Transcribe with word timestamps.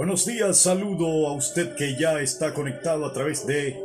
Buenos 0.00 0.24
días, 0.24 0.56
saludo 0.56 1.28
a 1.28 1.34
usted 1.34 1.74
que 1.74 1.94
ya 1.94 2.22
está 2.22 2.54
conectado 2.54 3.04
a 3.04 3.12
través 3.12 3.46
de 3.46 3.78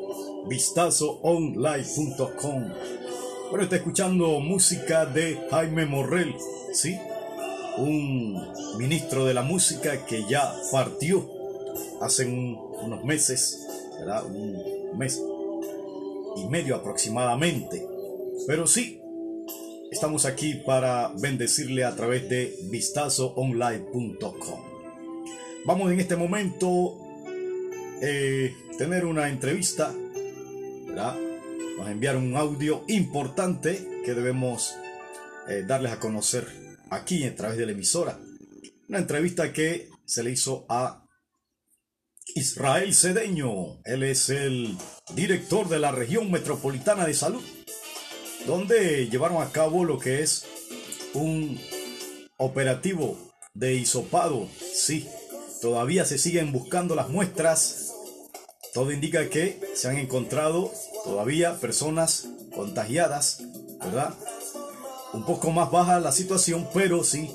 vistazoonline.com. 0.47 2.71
Bueno, 3.49 3.63
está 3.65 3.75
escuchando 3.75 4.39
música 4.39 5.05
de 5.05 5.37
Jaime 5.51 5.85
Morrell, 5.85 6.33
¿sí? 6.71 6.97
Un 7.79 8.41
ministro 8.77 9.25
de 9.25 9.33
la 9.33 9.41
música 9.41 10.05
que 10.05 10.23
ya 10.29 10.55
partió 10.71 11.29
hace 11.99 12.25
unos 12.25 13.03
meses, 13.03 13.67
¿verdad? 13.99 14.25
Un 14.25 14.97
mes 14.97 15.21
y 16.37 16.45
medio 16.45 16.77
aproximadamente. 16.77 17.85
Pero 18.47 18.67
sí, 18.67 19.01
estamos 19.91 20.23
aquí 20.23 20.61
para 20.65 21.11
bendecirle 21.19 21.83
a 21.83 21.93
través 21.93 22.29
de 22.29 22.55
vistazoonline.com. 22.69 24.74
Vamos 25.65 25.91
en 25.91 25.99
este 25.99 26.15
momento 26.15 26.95
eh, 27.99 28.55
tener 28.77 29.03
una 29.03 29.29
entrevista. 29.29 29.91
Nos 31.77 31.89
enviaron 31.89 32.23
un 32.23 32.37
audio 32.37 32.83
importante 32.87 34.03
que 34.05 34.13
debemos 34.13 34.75
eh, 35.49 35.63
darles 35.67 35.91
a 35.91 35.99
conocer 35.99 36.47
aquí 36.91 37.23
a 37.23 37.35
través 37.35 37.57
de 37.57 37.65
la 37.65 37.71
emisora. 37.71 38.19
Una 38.87 38.99
entrevista 38.99 39.51
que 39.51 39.89
se 40.05 40.21
le 40.21 40.31
hizo 40.31 40.67
a 40.69 41.03
Israel 42.35 42.93
Cedeño. 42.93 43.81
Él 43.85 44.03
es 44.03 44.29
el 44.29 44.77
director 45.15 45.67
de 45.67 45.79
la 45.79 45.91
región 45.91 46.29
metropolitana 46.29 47.07
de 47.07 47.15
salud, 47.15 47.43
donde 48.45 49.09
llevaron 49.09 49.41
a 49.41 49.51
cabo 49.51 49.83
lo 49.83 49.97
que 49.97 50.21
es 50.21 50.45
un 51.15 51.59
operativo 52.37 53.17
de 53.55 53.73
hisopado, 53.73 54.47
sí, 54.73 55.07
Todavía 55.61 56.05
se 56.05 56.17
siguen 56.17 56.51
buscando 56.51 56.95
las 56.95 57.09
muestras. 57.09 57.93
Todo 58.73 58.91
indica 58.91 59.29
que 59.29 59.59
se 59.73 59.87
han 59.87 59.97
encontrado 59.97 60.71
todavía 61.03 61.59
personas 61.59 62.27
contagiadas, 62.53 63.43
¿verdad? 63.79 64.13
Un 65.13 65.25
poco 65.25 65.51
más 65.51 65.71
baja 65.71 65.99
la 65.99 66.11
situación, 66.11 66.67
pero 66.73 67.03
sí 67.03 67.31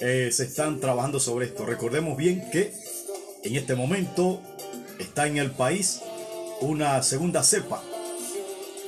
eh, 0.00 0.30
se 0.32 0.44
están 0.44 0.80
trabajando 0.80 1.18
sobre 1.18 1.46
esto. 1.46 1.66
Recordemos 1.66 2.16
bien 2.16 2.50
que 2.50 2.72
en 3.42 3.56
este 3.56 3.74
momento 3.74 4.40
está 4.98 5.26
en 5.26 5.38
el 5.38 5.50
país 5.50 6.00
una 6.60 7.02
segunda 7.02 7.42
cepa 7.42 7.82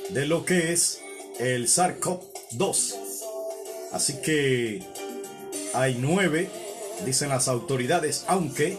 de 0.09 0.25
lo 0.25 0.45
que 0.45 0.73
es 0.73 1.01
el 1.39 1.67
SARS-CoV-2. 1.67 2.95
Así 3.91 4.21
que 4.21 4.83
hay 5.73 5.97
nueve 5.99 6.49
dicen 7.05 7.29
las 7.29 7.47
autoridades, 7.47 8.25
aunque 8.27 8.77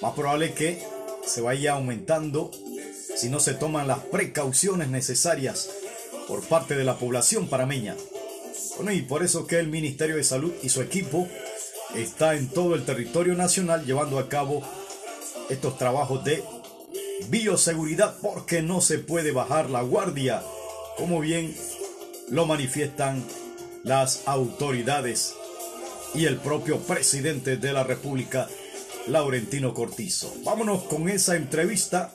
más 0.00 0.14
probable 0.14 0.52
que 0.52 0.82
se 1.26 1.40
vaya 1.40 1.72
aumentando 1.72 2.50
si 3.16 3.28
no 3.28 3.40
se 3.40 3.54
toman 3.54 3.88
las 3.88 4.00
precauciones 4.00 4.88
necesarias 4.88 5.70
por 6.26 6.42
parte 6.42 6.76
de 6.76 6.84
la 6.84 6.98
población 6.98 7.48
parameña. 7.48 7.96
Bueno, 8.76 8.92
y 8.92 9.02
por 9.02 9.22
eso 9.22 9.46
que 9.46 9.58
el 9.58 9.68
Ministerio 9.68 10.16
de 10.16 10.24
Salud 10.24 10.52
y 10.62 10.68
su 10.68 10.82
equipo 10.82 11.28
está 11.94 12.34
en 12.34 12.48
todo 12.48 12.74
el 12.74 12.84
territorio 12.84 13.34
nacional 13.34 13.84
llevando 13.84 14.18
a 14.18 14.28
cabo 14.28 14.62
estos 15.48 15.78
trabajos 15.78 16.24
de 16.24 16.42
bioseguridad 17.28 18.16
porque 18.20 18.62
no 18.62 18.80
se 18.80 18.98
puede 18.98 19.32
bajar 19.32 19.70
la 19.70 19.82
guardia, 19.82 20.42
como 20.96 21.20
bien 21.20 21.54
lo 22.30 22.46
manifiestan 22.46 23.24
las 23.84 24.22
autoridades 24.26 25.34
y 26.14 26.26
el 26.26 26.36
propio 26.36 26.78
presidente 26.78 27.56
de 27.56 27.72
la 27.72 27.84
República, 27.84 28.48
Laurentino 29.08 29.74
Cortizo. 29.74 30.32
Vámonos 30.44 30.84
con 30.84 31.08
esa 31.08 31.36
entrevista 31.36 32.14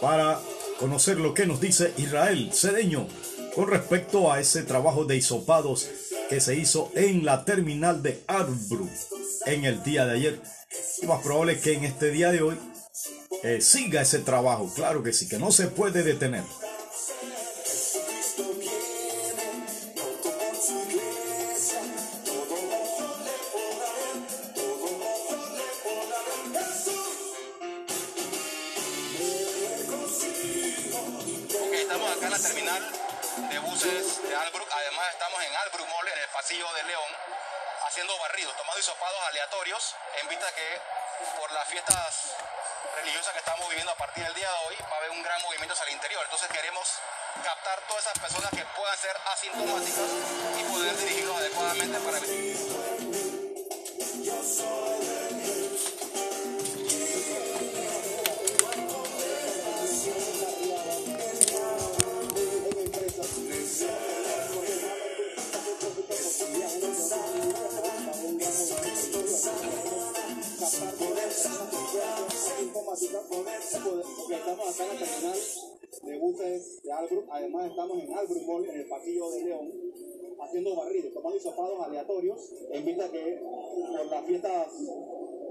para 0.00 0.40
conocer 0.78 1.18
lo 1.18 1.34
que 1.34 1.46
nos 1.46 1.60
dice 1.60 1.92
Israel 1.98 2.50
Cedeño 2.52 3.06
con 3.54 3.68
respecto 3.68 4.32
a 4.32 4.40
ese 4.40 4.62
trabajo 4.62 5.04
de 5.04 5.16
hisopados 5.16 5.88
que 6.28 6.40
se 6.40 6.56
hizo 6.56 6.90
en 6.94 7.24
la 7.24 7.44
terminal 7.44 8.02
de 8.02 8.22
Arbru 8.26 8.88
en 9.46 9.64
el 9.64 9.82
día 9.82 10.06
de 10.06 10.14
ayer. 10.14 10.40
Y 11.02 11.06
más 11.06 11.22
probable 11.22 11.60
que 11.60 11.74
en 11.74 11.84
este 11.84 12.10
día 12.10 12.32
de 12.32 12.42
hoy 12.42 12.56
eh, 13.42 13.60
siga 13.60 14.02
ese 14.02 14.20
trabajo. 14.20 14.72
Claro 14.74 15.02
que 15.02 15.12
sí, 15.12 15.28
que 15.28 15.38
no 15.38 15.52
se 15.52 15.68
puede 15.68 16.02
detener. 16.02 16.42
En 40.20 40.28
vista 40.28 40.46
que 40.54 40.80
por 41.38 41.50
las 41.52 41.68
fiestas 41.68 42.34
religiosas 42.96 43.32
que 43.32 43.38
estamos 43.38 43.68
viviendo 43.68 43.92
a 43.92 43.96
partir 43.96 44.24
del 44.24 44.34
día 44.34 44.48
de 44.48 44.56
hoy 44.68 44.76
va 44.90 44.94
a 44.94 44.98
haber 44.98 45.10
un 45.10 45.22
gran 45.22 45.40
movimiento 45.42 45.74
hacia 45.74 45.86
el 45.86 45.92
interior. 45.92 46.22
Entonces 46.24 46.48
queremos 46.48 46.88
captar 47.42 47.80
todas 47.88 48.04
esas 48.04 48.18
personas 48.18 48.50
que 48.50 48.64
puedan 48.76 48.98
ser 48.98 49.16
asintomáticas 49.32 50.08
y 50.58 50.62
poder 50.64 50.96
dirigirlos 50.96 51.36
adecuadamente 51.36 51.98
para 52.00 52.20
porque 73.42 74.34
estamos 74.34 74.68
acá 74.68 74.84
en 74.84 75.00
la 75.00 75.06
terminal 75.06 75.38
de 76.02 76.18
buses 76.18 76.82
de 76.82 76.92
Albrook. 76.92 77.24
Además, 77.30 77.70
estamos 77.70 77.98
en 77.98 78.12
Albrook 78.12 78.42
Mall, 78.46 78.68
en 78.68 78.76
el 78.76 78.86
pasillo 78.86 79.30
de 79.30 79.44
León, 79.44 79.72
haciendo 80.40 80.76
barridos, 80.76 81.14
tomando 81.14 81.36
hisopados 81.36 81.86
aleatorios, 81.86 82.52
en 82.70 82.84
vista 82.84 83.10
que 83.10 83.40
por 83.96 84.06
las 84.06 84.24
fiestas 84.26 84.68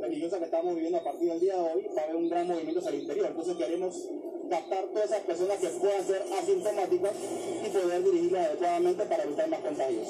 religiosas 0.02 0.40
que 0.40 0.46
estamos 0.46 0.76
viviendo 0.76 0.98
a 0.98 1.04
partir 1.04 1.30
del 1.30 1.40
día 1.40 1.56
de 1.56 1.74
hoy, 1.74 1.88
va 1.96 2.02
a 2.02 2.04
haber 2.06 2.16
un 2.16 2.30
gran 2.30 2.48
movimiento 2.48 2.80
hacia 2.80 2.92
el 2.92 3.02
interior. 3.02 3.28
Entonces, 3.28 3.56
queremos 3.58 4.10
captar 4.50 4.86
todas 4.86 5.06
esas 5.06 5.22
personas 5.22 5.58
que 5.60 5.68
puedan 5.68 6.06
ser 6.06 6.24
asintomáticas 6.40 7.14
y 7.66 7.70
poder 7.70 8.04
dirigirlas 8.04 8.48
adecuadamente 8.48 9.06
para 9.06 9.24
evitar 9.24 9.50
más 9.50 9.60
contagios. 9.60 10.08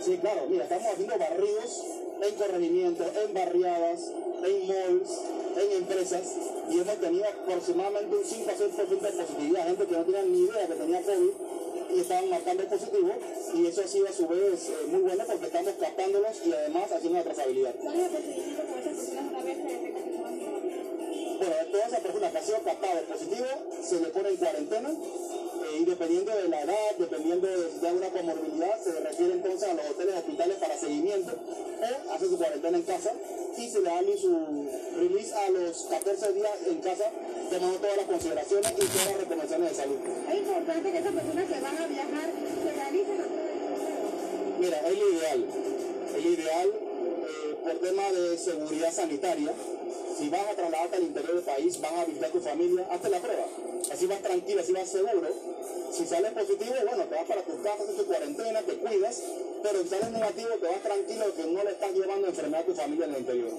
Sí, 0.00 0.18
claro, 0.18 0.46
mira, 0.50 0.64
estamos 0.64 0.86
haciendo 0.86 1.18
barridos 1.18 2.03
en 2.26 2.34
corregimientos, 2.34 3.06
en 3.16 3.34
barriadas, 3.34 4.00
en 4.44 4.68
malls, 4.68 5.10
en 5.56 5.72
empresas, 5.72 6.22
y 6.70 6.80
hemos 6.80 6.96
tenido 6.96 7.24
aproximadamente 7.26 8.16
un 8.16 8.24
5 8.24 8.50
a 8.50 8.54
6% 8.54 8.88
de 8.88 8.96
positividad, 8.96 9.66
gente 9.66 9.86
que 9.86 9.92
no 9.92 10.04
tenía 10.04 10.22
ni 10.22 10.38
idea 10.40 10.66
que 10.66 10.74
tenía 10.74 11.02
COVID 11.02 11.30
y 11.94 12.00
estaban 12.00 12.28
marcando 12.30 12.64
positivo, 12.64 13.12
y 13.54 13.66
eso 13.66 13.82
ha 13.82 13.86
sido 13.86 14.08
a 14.08 14.12
su 14.12 14.26
vez 14.26 14.68
eh, 14.68 14.86
muy 14.90 15.00
bueno 15.02 15.24
porque 15.26 15.46
estamos 15.46 15.74
captándolos 15.78 16.46
y 16.46 16.52
además 16.52 16.90
haciendo 16.90 17.10
una 17.10 17.22
trazabilidad. 17.22 17.74
Bueno, 21.36 21.54
de 21.56 21.64
todas 21.70 21.86
esas 21.88 22.00
personas 22.00 22.32
que 22.32 22.38
han 22.38 22.44
sido 22.44 22.62
captadas 22.62 23.02
positivo, 23.02 23.46
se 23.82 24.00
le 24.00 24.08
pone 24.08 24.28
en 24.30 24.36
cuarentena 24.36 24.90
y 25.78 25.84
dependiendo 25.84 26.36
de 26.36 26.48
la 26.48 26.62
edad, 26.62 26.96
dependiendo 26.98 27.46
de 27.46 27.70
si 27.70 27.86
una 27.86 28.08
comorbilidad, 28.08 28.82
se 28.82 28.92
refiere 29.00 29.34
entonces 29.34 29.68
a 29.68 29.74
los 29.74 29.90
hoteles 29.90 30.14
hospitales 30.16 30.56
para 30.58 30.78
seguimiento 30.78 31.32
o 31.32 32.12
hace 32.12 32.26
su 32.26 32.36
cuarentena 32.38 32.78
en 32.78 32.82
casa 32.84 33.12
y 33.56 33.68
se 33.68 33.80
le 33.80 33.88
da 33.88 34.00
su 34.20 34.66
release 34.96 35.34
a 35.34 35.50
los 35.50 35.86
14 35.90 36.32
días 36.32 36.52
en 36.66 36.78
casa, 36.78 37.04
tomando 37.50 37.78
todas 37.78 37.96
las 37.96 38.06
consideraciones 38.06 38.72
y 38.72 38.86
todas 38.86 39.06
las 39.06 39.16
recomendaciones 39.18 39.70
de 39.70 39.74
salud. 39.74 39.98
Es 40.30 40.38
importante 40.38 40.92
que 40.92 40.98
esas 40.98 41.12
personas 41.12 41.44
que 41.44 41.60
van 41.60 41.78
a 41.78 41.86
viajar 41.86 42.30
se 42.62 42.72
realicen 42.72 43.44
Mira, 44.58 44.88
es 44.88 44.98
lo 44.98 45.10
ideal. 45.10 45.46
Es 46.16 46.24
lo 46.24 46.30
ideal 46.30 46.83
por 47.64 47.78
tema 47.80 48.12
de 48.12 48.38
seguridad 48.38 48.92
sanitaria. 48.92 49.52
Si 50.18 50.28
vas 50.28 50.46
a 50.46 50.54
trasladarte 50.54 50.96
al 50.96 51.02
interior 51.02 51.34
del 51.34 51.44
país, 51.44 51.80
vas 51.80 51.92
a 51.92 52.04
visitar 52.04 52.28
a 52.28 52.32
tu 52.32 52.40
familia, 52.40 52.86
hazte 52.90 53.08
la 53.08 53.18
prueba. 53.18 53.46
Así 53.90 54.06
vas 54.06 54.22
tranquilo, 54.22 54.60
así 54.60 54.72
vas 54.72 54.88
seguro 54.88 55.28
si 55.94 56.04
sales 56.06 56.32
positivo, 56.32 56.74
bueno, 56.88 57.04
te 57.04 57.14
vas 57.14 57.24
para 57.24 57.42
tu 57.42 57.62
casa, 57.62 57.84
haces 57.84 57.96
tu 57.96 58.04
cuarentena, 58.06 58.62
te 58.62 58.74
cuidas, 58.78 59.22
pero 59.62 59.80
si 59.82 59.88
sales 59.88 60.10
negativo, 60.10 60.48
te 60.60 60.66
vas 60.66 60.82
tranquilo 60.82 61.24
que 61.36 61.46
no 61.46 61.62
le 61.62 61.70
estás 61.70 61.92
llevando 61.92 62.26
enfermedad 62.26 62.62
a 62.62 62.66
tu 62.66 62.74
familia 62.74 63.04
en 63.04 63.14
el 63.14 63.20
interior. 63.20 63.50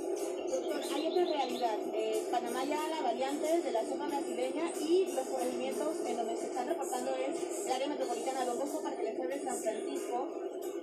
Doctor, 0.52 0.82
hay 0.94 1.08
otra 1.08 1.24
realidad. 1.24 1.78
Eh, 1.94 2.28
Panamá 2.30 2.66
ya 2.66 2.90
la 2.90 3.02
variante 3.02 3.62
de 3.62 3.72
la 3.72 3.86
zona 3.86 4.08
brasileña 4.08 4.70
y 4.82 5.06
los 5.16 5.28
corregimientos 5.28 5.96
en 6.06 6.18
donde 6.18 6.36
se 6.36 6.46
están 6.48 6.68
reportando 6.68 7.12
es 7.16 7.66
el 7.66 7.72
área 7.72 7.88
metropolitana 7.88 8.46
de 8.46 8.52
Bosco, 8.52 8.82
para 8.82 8.98
que 8.98 9.04
le 9.04 9.44
San 9.44 9.58
Francisco. 9.58 10.28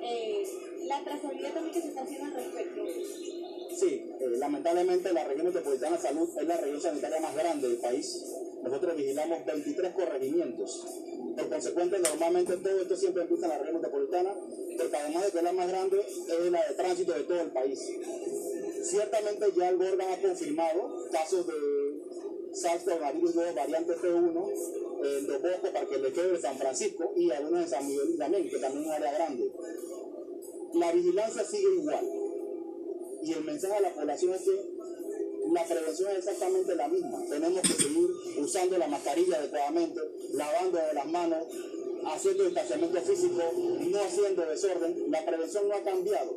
Eh, 0.02 0.44
la 0.86 1.02
trazabilidad 1.04 1.54
también 1.54 1.74
que 1.74 1.80
se 1.80 1.88
está 1.88 2.02
haciendo 2.02 2.26
al 2.26 2.34
respecto. 2.34 2.84
Sí, 3.78 4.10
eh, 4.20 4.28
lamentablemente 4.36 5.12
la 5.12 5.24
región 5.24 5.46
metropolitana 5.46 5.96
de 5.96 6.02
salud 6.02 6.28
es 6.38 6.46
la 6.46 6.56
región 6.56 6.80
sanitaria 6.80 7.20
más 7.20 7.34
grande 7.34 7.68
del 7.68 7.78
país. 7.78 8.24
Nosotros 8.62 8.96
vigilamos 8.96 9.44
23 9.44 9.92
corregimientos. 9.92 10.86
Por 11.36 11.48
consecuente, 11.48 11.98
normalmente 11.98 12.56
todo 12.58 12.80
esto 12.80 12.96
siempre 12.96 13.22
empieza 13.22 13.46
en 13.46 13.50
la 13.50 13.58
región 13.58 13.76
metropolitana, 13.76 14.34
porque 14.78 14.96
además 14.96 15.24
de 15.24 15.30
que 15.30 15.38
es 15.38 15.44
la 15.44 15.52
más 15.52 15.68
grande, 15.68 16.00
es 16.00 16.50
la 16.50 16.68
de 16.68 16.74
tránsito 16.74 17.12
de 17.12 17.22
todo 17.22 17.40
el 17.40 17.50
país. 17.50 17.80
Ciertamente 18.82 19.46
ya 19.56 19.68
el 19.68 19.76
Borgan 19.76 20.12
ha 20.12 20.20
confirmado 20.20 21.08
casos 21.10 21.46
de 21.46 21.54
SARS-CoV-2 22.52 23.54
variante 23.54 23.96
P1 23.96 24.81
en 25.04 25.26
Dos 25.26 25.42
Bosques, 25.42 25.70
Parque 25.70 25.98
Lechero 25.98 26.32
de 26.32 26.40
San 26.40 26.56
Francisco 26.56 27.12
y 27.16 27.30
algunos 27.30 27.62
en 27.62 27.68
San 27.68 27.86
Miguel 27.86 28.16
también, 28.18 28.48
que 28.48 28.58
también 28.58 28.82
es 28.82 28.86
un 28.86 28.92
área 28.92 29.12
grande. 29.12 29.52
La 30.74 30.92
vigilancia 30.92 31.44
sigue 31.44 31.74
igual. 31.74 32.08
Y 33.22 33.32
el 33.32 33.44
mensaje 33.44 33.74
a 33.74 33.80
la 33.80 33.94
población 33.94 34.34
es 34.34 34.42
que 34.42 34.72
la 35.52 35.64
prevención 35.64 36.10
es 36.12 36.18
exactamente 36.18 36.74
la 36.74 36.88
misma. 36.88 37.24
Tenemos 37.28 37.60
que 37.60 37.74
seguir 37.74 38.08
usando 38.38 38.78
la 38.78 38.86
mascarilla 38.86 39.36
adecuadamente, 39.36 40.00
lavando 40.32 40.80
las 40.94 41.06
manos, 41.06 41.46
haciendo 42.06 42.44
distanciamiento 42.44 43.00
físico, 43.00 43.42
no 43.80 44.00
haciendo 44.00 44.42
desorden. 44.46 45.10
La 45.10 45.24
prevención 45.24 45.68
no 45.68 45.74
ha 45.74 45.82
cambiado. 45.82 46.36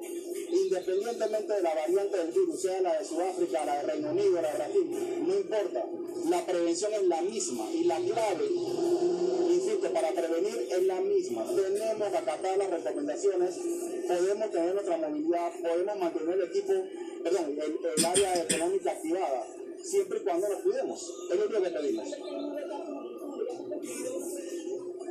Independientemente 0.50 1.54
de 1.54 1.62
la 1.62 1.76
variante 1.76 2.18
del 2.18 2.32
virus, 2.32 2.62
sea 2.62 2.82
la 2.82 3.00
de 3.00 3.06
Sudáfrica, 3.06 3.66
la 3.66 3.82
de 3.82 3.92
Reino 3.92 4.12
Unido, 4.12 4.42
la 4.42 4.52
de 4.52 4.58
Brasil, 4.58 5.24
no 5.26 5.34
importa. 5.36 5.86
La 6.30 6.46
prevención 6.46 6.94
es 6.94 7.04
la 7.04 7.22
misma 7.22 7.70
y 7.72 7.84
la 7.84 7.98
clave, 7.98 8.46
insisto, 9.50 9.92
para 9.94 10.10
prevenir 10.12 10.68
es 10.72 10.84
la 10.84 11.02
misma. 11.02 11.46
Tenemos 11.46 12.10
que 12.10 12.18
acatar 12.18 12.58
las 12.58 12.70
recomendaciones, 12.70 13.56
podemos 14.08 14.52
tener 14.52 14.74
nuestra 14.74 14.98
movilidad, 14.98 15.52
podemos 15.62 16.00
mantener 16.00 16.36
el 16.36 16.44
equipo, 16.46 16.74
perdón, 17.24 17.58
el, 17.98 18.06
área 18.06 18.42
económica 18.42 18.92
activada, 18.92 19.48
siempre 19.84 20.20
y 20.20 20.22
cuando 20.22 20.50
nos 20.50 20.60
cuidemos. 20.62 21.14
Es 21.32 21.40
lo 21.40 21.62
que 21.64 21.70
pedimos. 21.70 22.08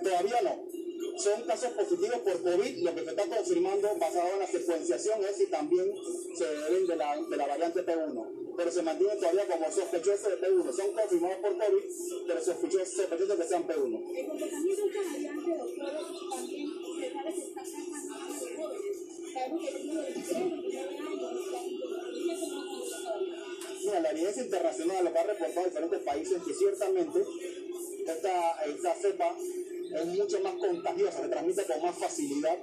Todavía 0.04 0.40
no. 0.42 0.74
Son 1.16 1.42
casos 1.42 1.70
positivos 1.72 2.18
por 2.18 2.42
COVID, 2.42 2.82
lo 2.82 2.94
que 2.94 3.04
se 3.04 3.10
está 3.10 3.26
confirmando 3.26 3.88
basado 3.98 4.32
en 4.34 4.38
la 4.40 4.46
secuenciación 4.46 5.24
es 5.24 5.36
si 5.36 5.46
también 5.46 5.94
se 6.36 6.44
deben 6.44 6.86
de 6.86 6.96
la, 6.96 7.16
de 7.16 7.36
la 7.36 7.46
variante 7.46 7.86
P1. 7.86 8.54
Pero 8.56 8.70
se 8.70 8.82
mantiene 8.82 9.16
todavía 9.16 9.46
como 9.46 9.70
sospechosos 9.70 10.28
de 10.28 10.40
P1. 10.40 10.72
Son 10.72 10.92
confirmados 10.92 11.38
por 11.38 11.56
COVID, 11.56 11.84
pero 12.26 12.44
sospechosos, 12.44 12.88
sospechosos 12.88 13.36
que 13.36 13.44
sean 13.44 13.66
P1. 13.66 14.16
El 14.16 14.26
comportamiento 14.26 14.82
de 14.82 14.88
esta 14.88 15.02
variante, 15.12 15.56
doctor, 15.56 15.92
también 16.30 16.72
se 17.00 17.12
sabe 17.12 17.34
que 17.34 17.40
está 17.40 17.60
afectando 17.62 18.14
a 18.14 18.28
los 18.28 18.56
jóvenes. 18.56 18.96
Sabemos 19.32 19.60
que 19.62 19.68
el 19.68 19.86
niño 19.86 19.94
de 19.94 20.10
23, 20.10 20.50
29 20.50 20.88
años, 20.88 21.20
ya 21.40 21.62
y 22.12 22.30
eso 22.30 22.48
no 22.48 22.76
es 22.76 22.82
obligatorio. 22.82 23.44
Mira, 23.84 24.00
la 24.00 24.10
evidencia 24.10 24.42
internacional 24.42 25.04
lo 25.04 25.12
que 25.12 25.18
ha 25.18 25.24
reportado 25.24 25.66
diferentes 25.66 26.00
países 26.00 26.42
que 26.42 26.54
ciertamente 26.54 27.24
esta, 28.06 28.64
esta 28.64 28.94
cepa 28.94 29.36
es 29.92 30.06
mucho 30.06 30.40
más 30.40 30.54
contagiosa, 30.54 31.22
se 31.22 31.28
transmite 31.28 31.64
con 31.64 31.82
más 31.82 31.98
facilidad 31.98 32.58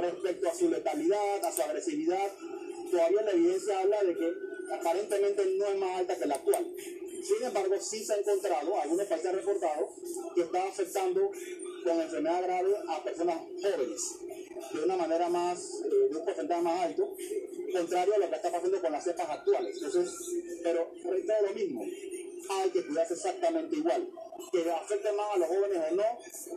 respecto 0.00 0.48
a 0.48 0.54
su 0.54 0.68
letalidad, 0.68 1.44
a 1.44 1.52
su 1.52 1.62
agresividad. 1.62 2.30
Todavía 2.90 3.22
la 3.22 3.30
evidencia 3.32 3.80
habla 3.80 4.02
de 4.02 4.16
que 4.16 4.32
aparentemente 4.72 5.46
no 5.58 5.66
es 5.66 5.78
más 5.78 5.98
alta 5.98 6.16
que 6.16 6.26
la 6.26 6.34
actual. 6.34 6.66
Sin 7.22 7.42
embargo, 7.44 7.74
sí 7.80 8.04
se 8.04 8.12
ha 8.12 8.16
encontrado, 8.18 8.80
algunos 8.80 9.06
países 9.06 9.28
han 9.28 9.36
reportado, 9.36 9.88
que 10.34 10.42
está 10.42 10.68
afectando 10.68 11.30
con 11.82 12.00
enfermedad 12.00 12.42
grave 12.42 12.74
a 12.88 13.02
personas 13.02 13.36
jóvenes 13.62 14.18
de 14.72 14.84
una 14.84 14.96
manera 14.96 15.28
más, 15.28 15.82
eh, 15.84 16.08
de 16.10 16.16
un 16.16 16.24
porcentaje 16.24 16.62
más 16.62 16.82
alto, 16.82 17.16
contrario 17.72 18.14
a 18.14 18.18
lo 18.18 18.30
que 18.30 18.36
está 18.36 18.50
pasando 18.50 18.80
con 18.80 18.92
las 18.92 19.04
cepas 19.04 19.30
actuales. 19.30 19.76
Entonces, 19.76 20.14
pero 20.62 20.90
reitero 21.04 21.46
lo 21.48 21.54
mismo, 21.54 21.84
hay 22.50 22.70
que 22.70 22.86
cuidarse 22.86 23.14
exactamente 23.14 23.76
igual. 23.76 24.08
Que 24.52 24.70
afecte 24.70 25.12
más 25.12 25.34
a 25.34 25.38
los 25.38 25.48
jóvenes 25.48 25.78
o 25.90 25.94
no, 25.94 26.02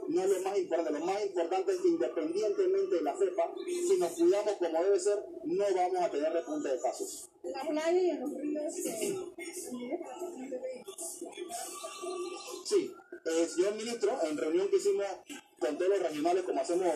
no 0.07 0.21
es 0.23 0.29
lo 0.29 0.41
más 0.41 0.57
importante. 0.57 0.99
Lo 0.99 1.05
más 1.05 1.25
importante 1.25 1.71
es 1.73 1.81
que 1.81 1.87
independientemente 1.87 2.95
de 2.95 3.01
la 3.01 3.17
cepa, 3.17 3.53
si 3.65 3.97
nos 3.97 4.11
cuidamos 4.13 4.53
como 4.53 4.83
debe 4.83 4.99
ser, 4.99 5.25
no 5.45 5.65
vamos 5.75 6.01
a 6.01 6.09
tener 6.09 6.33
repunte 6.33 6.69
de 6.69 6.79
casos. 6.79 7.29
En 7.43 7.51
la 7.51 7.61
playa 7.61 8.01
y 8.01 8.09
en 8.09 8.19
los 8.19 8.33
ríos, 8.33 8.77
eh, 8.85 9.19
Sí, 12.65 12.93
eh, 13.25 13.47
señor 13.47 13.75
ministro, 13.75 14.11
en 14.23 14.37
reunión 14.37 14.69
que 14.69 14.77
hicimos 14.77 15.05
con 15.59 15.77
todos 15.77 15.89
los 15.89 15.99
regionales, 15.99 16.43
como 16.43 16.61
hacemos 16.61 16.93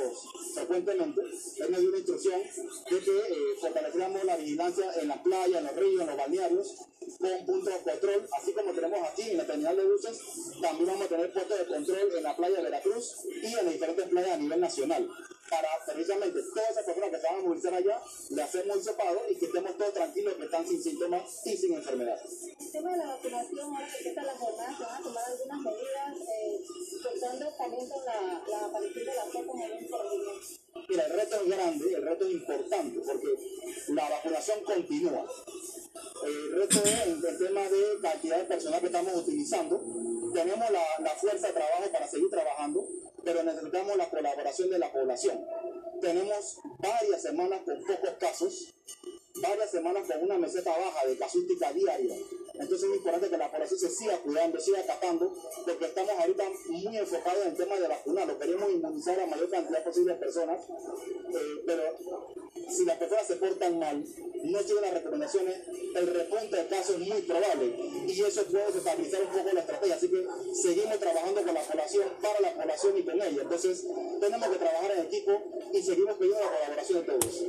frecuentemente, 0.54 1.21
él 1.21 1.69
me 1.69 1.80
dio 1.80 1.89
una 1.89 1.98
instrucción 1.98 2.42
de 2.42 3.00
que 3.00 3.18
eh, 3.18 3.56
fortaleciéramos 3.60 4.24
la 4.24 4.38
vigilancia 4.38 4.86
en 5.01 5.07
las 5.07 5.19
playas, 5.19 5.60
en 5.60 5.65
los 5.65 5.75
ríos, 5.75 6.01
en 6.01 6.07
los 6.07 6.18
balnearios, 6.18 6.75
con 7.19 7.45
puntos 7.45 7.74
de 7.74 7.92
control, 7.92 8.30
así 8.39 8.54
como 8.54 8.71
tenemos 8.71 9.00
aquí 9.07 9.31
en 9.31 9.38
la 9.38 9.45
terminal 9.45 9.75
de 9.75 9.86
buses, 9.86 10.19
también 10.62 10.88
vamos 10.88 11.06
a 11.06 11.10
tener 11.10 11.33
puestos 11.33 11.60
de 11.60 11.65
control 11.65 12.18
en 12.18 12.24
la 12.24 12.36
playa 12.36 12.57
de 12.57 12.63
Veracruz 12.63 13.15
y 13.25 13.45
en 13.48 13.65
las 13.65 13.74
diferentes 13.74 14.07
playas 14.07 14.31
a 14.31 14.38
nivel 14.38 14.60
nacional. 14.60 15.10
Para 15.50 15.68
precisamente 15.86 16.42
todas 16.42 16.71
esas 16.71 16.83
personas 16.83 17.10
que 17.12 17.18
se 17.18 17.27
van 17.27 17.36
a 17.36 17.42
movilizar 17.42 17.74
allá, 17.74 18.01
le 18.30 18.42
hacemos 18.42 18.77
hisopado 18.77 19.19
y 19.30 19.36
que 19.36 19.45
estemos 19.45 19.77
todos 19.77 19.94
tranquilos 19.94 20.33
que 20.36 20.45
están 20.45 20.68
sin 20.68 20.81
síntomas 20.81 21.45
y 21.45 21.57
sin 21.57 21.74
enfermedad. 21.74 22.19
El 22.60 22.71
tema 22.71 22.92
de 22.92 22.98
la 22.98 23.06
vacunación, 23.07 23.74
ahora 23.75 23.88
que 23.88 23.98
empieza 23.98 24.24
la 24.24 24.33
jornada, 24.33 24.83
Mira, 30.89 31.06
el 31.06 31.13
reto 31.13 31.36
es 31.36 31.48
grande, 31.48 31.94
el 31.94 32.04
reto 32.04 32.25
es 32.25 32.33
importante, 32.33 33.00
porque 33.00 33.27
la 33.89 34.10
vacunación 34.10 34.63
continúa. 34.63 35.25
El 36.25 36.51
reto 36.54 36.83
es 36.83 37.07
el 37.07 37.38
tema 37.38 37.62
de 37.62 38.00
cantidad 38.01 38.38
de 38.38 38.44
personal 38.45 38.80
que 38.80 38.86
estamos 38.88 39.15
utilizando. 39.15 39.81
Tenemos 40.33 40.71
la, 40.71 40.83
la 41.00 41.10
fuerza 41.12 41.48
de 41.48 41.54
trabajo 41.54 41.92
para 41.92 42.07
seguir 42.07 42.30
trabajando, 42.30 42.88
pero 43.24 43.44
necesitamos 43.44 43.98
la 43.98 44.10
colaboración 44.10 44.69
de 44.69 44.80
la 44.80 44.92
población. 44.92 45.45
Tenemos 46.01 46.57
varias 46.80 47.21
semanas 47.21 47.62
con 47.65 47.83
pocos 47.83 48.15
casos, 48.19 48.74
varias 49.42 49.72
semanas 49.72 50.08
con 50.08 50.24
una 50.24 50.38
meseta 50.38 50.72
baja 50.72 51.08
de 51.08 51.18
casuística 51.18 51.72
diaria. 51.74 52.16
Entonces 52.54 52.90
es 52.90 52.96
importante 52.98 53.30
que 53.30 53.38
la 53.38 53.52
población 53.52 53.80
se 53.80 53.90
siga 53.90 54.18
cuidando, 54.20 54.60
siga 54.60 54.80
acatando, 54.80 55.34
porque 55.66 55.86
estamos 55.86 56.12
ahorita 56.12 56.44
muy 56.70 56.98
enfocados 56.98 57.46
en 57.46 57.52
el 57.52 57.58
tema 57.58 57.76
de 57.76 57.88
vacunar. 57.88 58.28
Lo 58.28 58.38
queremos 58.38 58.72
inmunizar 58.72 59.20
a 59.20 59.24
la 59.24 59.28
mayor 59.28 59.50
cantidad 59.50 59.84
posible 59.84 60.13
de 60.13 60.20
personas, 60.20 60.62
eh, 60.70 61.63
pero 61.66 61.84
si 62.70 62.86
las 62.86 62.98
personas 62.98 63.28
se 63.28 63.36
portan 63.38 63.80
mal, 63.80 64.06
no 64.44 64.60
siguen 64.60 64.82
las 64.82 64.94
recomendaciones, 64.94 65.58
el 65.96 66.08
repunte 66.08 66.56
de 66.56 66.68
casos 66.68 67.02
es 67.02 67.08
muy 67.08 67.22
probable 67.24 67.75
y 68.08 68.22
eso 68.22 68.44
puede 68.46 68.68
desestabilizar 68.68 69.22
un 69.24 69.30
poco 69.30 69.50
la 69.52 69.60
estrategia. 69.62 69.96
Así 69.96 70.10
que 70.10 70.28
seguimos 70.62 71.00
trabajando 71.00 71.44
con 71.44 71.54
la 71.54 71.62
población, 71.62 72.08
para 72.22 72.40
la 72.40 72.54
población 72.54 72.98
y 72.98 73.04
con 73.04 73.16
ella. 73.16 73.42
Entonces 73.42 73.86
tenemos 74.20 74.50
que 74.50 74.58
trabajar 74.58 74.92
en 74.92 75.06
equipo 75.06 75.42
y 75.74 75.82
seguimos 75.82 76.18
pidiendo 76.18 76.40
la 76.40 76.52
colaboración 76.52 77.00
de 77.00 77.06
todos. 77.06 77.44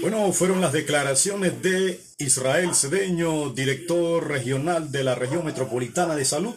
Bueno, 0.00 0.32
fueron 0.32 0.60
las 0.60 0.72
declaraciones 0.72 1.60
de 1.62 2.00
Israel 2.18 2.74
Cedeño, 2.74 3.50
director 3.50 4.28
regional 4.28 4.92
de 4.92 5.02
la 5.02 5.16
región 5.16 5.44
metropolitana 5.44 6.14
de 6.14 6.24
salud, 6.24 6.54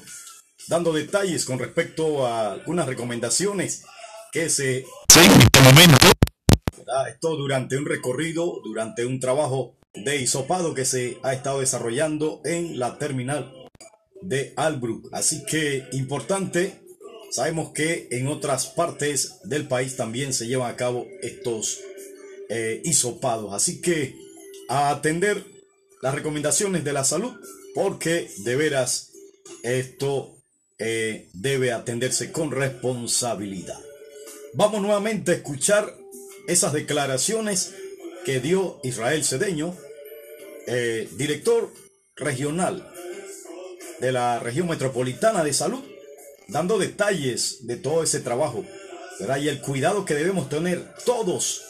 dando 0.68 0.94
detalles 0.94 1.46
con 1.46 1.58
respecto 1.58 2.28
a 2.28 2.54
algunas 2.54 2.86
recomendaciones 2.86 3.86
que 4.32 4.50
se 4.50 4.80
en 4.80 5.42
este 5.42 5.62
momento. 5.62 5.98
Esto 7.08 7.36
durante 7.36 7.78
un 7.78 7.86
recorrido, 7.86 8.62
durante 8.64 9.06
un 9.06 9.20
trabajo 9.20 9.80
de 9.94 10.18
hisopado 10.18 10.76
que 10.76 10.86
se 10.86 11.18
ha 11.24 11.34
estado 11.34 11.62
desarrollando 11.62 12.42
en 12.46 12.78
la 12.78 13.00
terminal 13.00 13.52
de 14.22 14.54
Albrook. 14.56 15.10
Así 15.12 15.44
que 15.46 15.88
importante, 15.94 16.82
sabemos 17.32 17.72
que 17.74 18.08
en 18.12 18.28
otras 18.28 18.68
partes 18.68 19.40
del 19.44 19.68
país 19.68 19.96
también 19.96 20.34
se 20.34 20.48
llevan 20.48 20.72
a 20.72 20.76
cabo 20.76 21.08
estos 21.22 21.80
eh, 22.50 22.82
hisopados. 22.84 23.54
Así 23.54 23.82
que 23.82 24.16
a 24.68 24.90
atender 24.90 25.46
las 26.02 26.16
recomendaciones 26.16 26.84
de 26.84 26.94
la 26.94 27.04
salud, 27.04 27.34
porque 27.76 28.30
de 28.40 28.56
veras 28.56 29.12
esto 29.64 30.38
eh, 30.78 31.30
debe 31.34 31.72
atenderse 31.72 32.32
con 32.32 32.52
responsabilidad. 32.52 33.80
Vamos 34.54 34.82
nuevamente 34.82 35.32
a 35.32 35.36
escuchar 35.36 35.96
esas 36.48 36.74
declaraciones 36.74 37.74
que 38.26 38.40
dio 38.40 38.80
Israel 38.84 39.24
Cedeño, 39.24 39.76
eh, 40.68 41.10
director 41.18 41.72
regional 42.16 42.92
de 44.00 44.12
la 44.12 44.40
región 44.40 44.68
metropolitana 44.68 45.44
de 45.44 45.54
salud, 45.54 45.84
dando 46.50 46.78
detalles 46.78 47.66
de 47.68 47.78
todo 47.78 48.04
ese 48.04 48.20
trabajo 48.20 48.66
¿verdad? 49.20 49.38
y 49.38 49.50
el 49.50 49.62
cuidado 49.62 50.06
que 50.06 50.16
debemos 50.16 50.50
tener 50.50 50.94
todos 51.06 51.64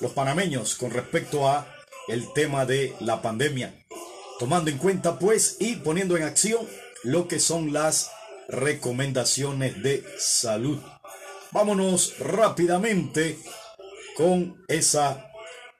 los 0.00 0.12
panameños 0.12 0.74
con 0.74 0.90
respecto 0.90 1.48
a 1.48 1.66
el 2.08 2.32
tema 2.32 2.66
de 2.66 2.94
la 3.00 3.22
pandemia, 3.22 3.74
tomando 4.38 4.70
en 4.70 4.78
cuenta 4.78 5.18
pues 5.18 5.56
y 5.58 5.76
poniendo 5.76 6.16
en 6.16 6.22
acción 6.22 6.66
lo 7.02 7.28
que 7.28 7.40
son 7.40 7.72
las 7.72 8.10
recomendaciones 8.48 9.82
de 9.82 10.04
salud. 10.18 10.78
Vámonos 11.52 12.18
rápidamente 12.18 13.38
con 14.16 14.64
esa 14.68 15.30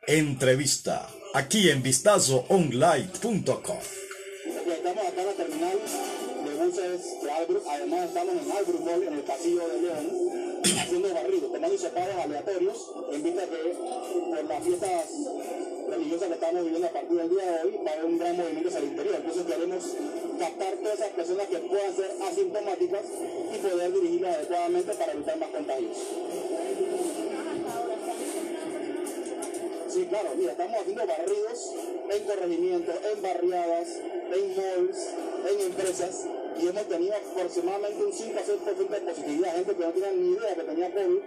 entrevista 0.07 1.09
aquí 1.35 1.69
en 1.71 1.83
vistazoonline.com. 1.83 3.79
Estamos 6.57 6.79
acá 6.79 6.87
en 6.87 6.93
la 6.93 6.97
terminal 6.97 6.97
de 6.97 6.97
buses 6.97 7.23
de 7.23 7.31
Albrook, 7.31 7.67
además 7.69 8.05
estamos 8.09 8.35
en 8.35 8.51
Albrook 8.51 8.81
Mall, 8.81 9.03
en 9.03 9.13
el 9.13 9.21
pasillo 9.21 9.69
de 9.69 9.81
León, 9.83 10.61
haciendo 10.65 11.15
barridos, 11.15 11.53
tomando 11.53 11.75
hisopados 11.75 12.17
aleatorios, 12.17 12.91
en 13.13 13.23
vista 13.23 13.43
que 13.45 13.77
por 14.31 14.45
las 14.45 14.65
fiestas 14.65 15.05
religiosas 15.91 16.29
que 16.29 16.35
estamos 16.35 16.65
viviendo 16.65 16.87
a 16.87 16.91
partir 16.91 17.17
del 17.19 17.29
día 17.29 17.45
de 17.45 17.63
hoy 17.63 17.81
va 17.85 17.91
a 17.91 17.95
haber 17.95 18.05
un 18.07 18.19
gran 18.19 18.37
movimiento 18.39 18.69
hacia 18.69 18.81
el 18.81 18.87
interior. 18.87 19.17
Entonces 19.17 19.45
queremos 19.45 19.85
captar 20.39 20.75
todas 20.77 20.95
esas 20.95 21.11
personas 21.11 21.47
que 21.47 21.59
puedan 21.59 21.95
ser 21.95 22.11
asintomáticas 22.23 23.05
y 23.55 23.59
poder 23.59 23.93
dirigirlas 23.93 24.37
adecuadamente 24.37 24.95
para 24.95 25.13
evitar 25.13 25.37
más 25.37 25.49
contagios. 25.51 25.97
Sí, 29.91 30.07
claro, 30.07 30.31
mira, 30.37 30.53
estamos 30.53 30.81
haciendo 30.81 31.07
barridos 31.07 31.75
en 32.11 32.25
corregimientos, 32.25 32.95
en 33.13 33.23
barriadas, 33.23 33.89
en 34.33 34.57
malls, 34.57 34.99
en 35.51 35.61
empresas 35.61 36.27
y 36.59 36.69
hemos 36.69 36.89
tenido 36.89 37.15
aproximadamente 37.15 38.05
un 38.05 38.13
5 38.13 38.39
a 38.39 38.43
6% 38.43 38.89
de 38.89 39.01
positividad, 39.01 39.55
gente 39.55 39.75
que 39.75 39.85
no 39.85 39.93
tenía 39.93 40.13
ni 40.13 40.31
idea 40.33 40.55
que 40.55 40.63
tenía 40.63 40.95
COVID 40.95 41.21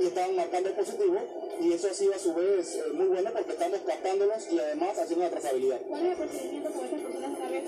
y 0.00 0.06
estaban 0.06 0.36
marcando 0.36 0.74
positivo 0.74 1.18
y 1.60 1.72
eso 1.72 1.88
ha 1.88 1.94
sido 1.94 2.14
a 2.14 2.18
su 2.18 2.34
vez 2.34 2.74
eh, 2.74 2.82
muy 2.94 3.06
bueno 3.06 3.30
porque 3.32 3.52
estamos 3.52 3.80
captándolos 3.86 4.50
y 4.50 4.58
además 4.58 4.98
haciendo 4.98 5.24
la 5.24 5.30
trazabilidad. 5.30 5.80
¿Cuál 5.88 6.06
es 6.06 6.18
el 6.18 6.28
procedimiento 6.28 6.70
con 6.70 6.84
estas 6.84 7.00
personas 7.00 7.38
que 7.38 7.52
vez 7.52 7.64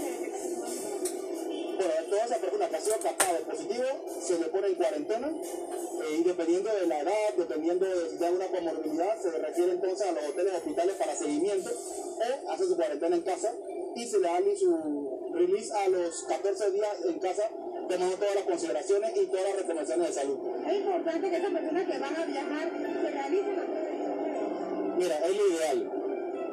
Bueno, 1.76 1.92
toda 2.10 2.25
esa 2.25 2.36
persona 2.36 2.68
que 2.68 2.76
ha 2.76 2.80
sido 2.80 2.98
captada 2.98 3.38
positivo 3.38 3.84
se 4.20 4.38
le 4.38 4.46
pone 4.46 4.66
en 4.66 4.75
cuarentena 4.75 5.28
eh, 5.28 6.16
y 6.18 6.22
dependiendo 6.25 6.70
de 6.75 6.86
la 6.86 7.00
edad, 7.00 7.34
dependiendo 7.36 7.86
de 7.86 8.10
si 8.10 8.16
tiene 8.16 8.26
alguna 8.26 8.46
comorbilidad, 8.48 9.22
se 9.22 9.30
le 9.30 9.38
refiere 9.38 9.72
entonces 9.72 10.06
a 10.06 10.12
los 10.12 10.25
hoteles 10.25 10.54
hospitales 10.54 10.96
para 10.96 11.14
seguimiento 11.14 11.70
o 11.70 12.50
hace 12.50 12.66
su 12.66 12.76
cuarentena 12.76 13.16
en 13.16 13.22
casa 13.22 13.52
y 13.94 14.06
se 14.06 14.18
le 14.18 14.28
da 14.28 14.40
su 14.58 15.05
release 15.37 15.71
a 15.73 15.88
los 15.88 16.23
14 16.23 16.71
días 16.71 17.05
en 17.07 17.19
casa 17.19 17.50
tomando 17.88 18.16
todas 18.16 18.35
las 18.35 18.45
consideraciones 18.45 19.16
y 19.16 19.26
todas 19.26 19.45
las 19.45 19.57
recomendaciones 19.57 20.09
de 20.09 20.12
salud. 20.12 20.38
Es 20.66 20.78
importante 20.78 21.31
que 21.31 21.37
esas 21.37 21.52
personas 21.52 21.87
que 21.87 21.99
van 21.99 22.16
a 22.16 22.25
viajar 22.25 22.73
se 22.73 23.11
realicen 23.11 23.57
la 23.57 23.64
prueba 23.64 24.97
Mira, 24.97 25.26
es 25.26 25.37
lo 25.37 25.49
ideal. 25.49 25.93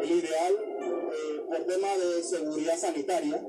Es 0.01 0.09
lo 0.09 0.15
ideal 0.15 0.53
eh, 0.53 1.41
por 1.47 1.65
tema 1.65 1.87
de 1.97 2.23
seguridad 2.23 2.77
sanitaria. 2.77 3.41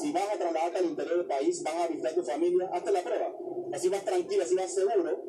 Si 0.00 0.12
vas 0.12 0.24
a 0.34 0.38
trasladarte 0.38 0.78
al 0.78 0.84
interior 0.86 1.18
del 1.18 1.26
país, 1.26 1.62
vas 1.62 1.74
a 1.74 1.88
visitar 1.88 2.12
a 2.12 2.14
tu 2.14 2.22
familia, 2.22 2.70
hazte 2.72 2.90
la 2.90 3.02
prueba. 3.02 3.34
Así 3.72 3.88
vas 3.88 4.04
tranquilo, 4.04 4.42
así 4.42 4.54
vas 4.54 4.74
seguro. 4.74 5.22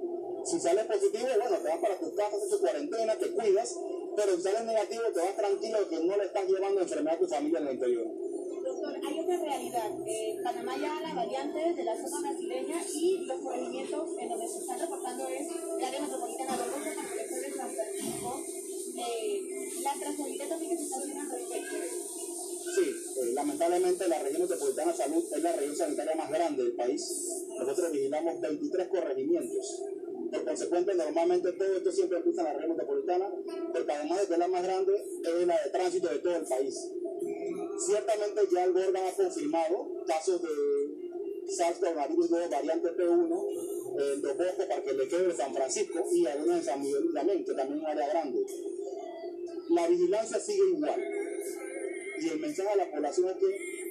Si 0.46 0.60
sales 0.60 0.86
positivo, 0.86 1.28
bueno, 1.40 1.58
te 1.58 1.68
vas 1.68 1.80
para 1.80 2.00
tu 2.00 2.16
casa, 2.16 2.36
haces 2.36 2.50
tu 2.50 2.60
cuarentena, 2.60 3.16
te 3.16 3.32
cuidas. 3.32 3.78
Pero 4.16 4.36
si 4.36 4.42
sales 4.42 4.64
negativo, 4.64 5.04
te 5.14 5.20
vas 5.20 5.36
tranquilo 5.36 5.90
que 5.90 6.00
no 6.00 6.18
le 6.18 6.24
estás 6.24 6.48
llevando 6.48 6.82
enfermedad 6.82 7.16
a 7.16 7.20
tu 7.20 7.28
familia 7.28 7.60
en 7.60 7.68
el 7.68 7.74
interior. 7.74 8.08
Doctor, 8.64 8.96
hay 8.96 9.20
otra 9.20 9.38
realidad. 9.38 9.92
Panamá 10.44 10.78
ya 10.78 11.02
la 11.02 11.14
variante 11.14 11.74
de 11.74 11.84
la 11.84 11.96
zona 11.96 12.22
brasileña 12.22 12.84
y 12.94 13.18
los 13.26 13.40
corregimientos 13.40 14.10
en 14.20 14.30
donde 14.30 14.48
se 14.48 14.60
están 14.60 14.80
reportando 14.80 15.28
es 15.28 15.48
el 15.78 15.84
área 15.84 16.02
metropolitana 16.02 16.58
de 16.58 16.64
Bogotá, 16.64 16.94
San 16.94 17.06
Francisco 17.06 17.36
de 17.36 17.58
San 17.58 17.70
Francisco. 17.72 18.44
Eh, 18.98 19.72
la 19.84 19.94
trazabilidad 19.94 20.50
también 20.50 20.72
que 20.72 20.78
se 20.78 20.84
está 20.84 20.98
haciendo 20.98 21.22
al 21.22 21.32
respecto. 21.32 21.76
Sí, 22.76 22.96
eh, 23.18 23.34
lamentablemente 23.34 24.08
la 24.08 24.20
región 24.20 24.42
metropolitana 24.42 24.92
de 24.92 24.98
salud 24.98 25.24
es 25.36 25.44
la 25.44 25.52
región 25.54 25.76
sanitaria 25.76 26.16
más 26.16 26.30
grande 26.30 26.64
del 26.64 26.74
país. 26.74 27.46
Nosotros 27.58 27.92
vigilamos 27.92 28.42
23 28.42 28.88
corregimientos. 28.88 29.82
Por 30.32 30.46
consecuente, 30.46 30.94
normalmente 30.96 31.52
todo 31.54 31.76
esto 31.76 31.92
siempre 31.92 32.18
empieza 32.20 32.42
en 32.42 32.48
la 32.48 32.54
región 32.54 32.72
metropolitana, 32.72 33.30
porque 33.74 33.92
además 33.92 34.22
de 34.22 34.28
que 34.28 34.34
es 34.34 34.40
la 34.40 34.48
más 34.48 34.64
grande, 34.64 34.94
es 34.96 35.48
la 35.48 35.62
de 35.62 35.70
tránsito 35.72 36.08
de 36.08 36.20
todo 36.20 36.36
el 36.36 36.46
país. 36.46 36.92
Ciertamente 37.86 38.42
ya 38.52 38.64
el 38.66 38.96
ha 38.96 39.12
confirmado 39.14 40.04
casos 40.06 40.42
de 40.42 40.50
SARS-CoV-2 41.48 42.50
variante 42.50 42.90
P1 42.96 44.14
en 44.14 44.22
Dos 44.22 44.38
Bosques, 44.38 44.66
Parque 44.68 44.94
Lequebre, 44.94 45.36
San 45.36 45.54
Francisco 45.54 46.06
y 46.12 46.28
algunos 46.28 46.58
en 46.58 46.64
San 46.64 46.82
Miguel 46.82 47.10
también, 47.14 47.44
que 47.44 47.54
también 47.54 47.80
es 47.80 47.84
un 47.84 47.88
área 47.88 48.08
grande. 48.08 48.46
La 49.70 49.88
vigilancia 49.88 50.40
sigue 50.40 50.70
igual. 50.76 51.04
Y 52.22 52.30
el 52.30 52.40
mensaje 52.40 52.70
a 52.70 52.76
la 52.76 52.92
población 52.92 53.30
es 53.30 53.36
que 53.38 53.82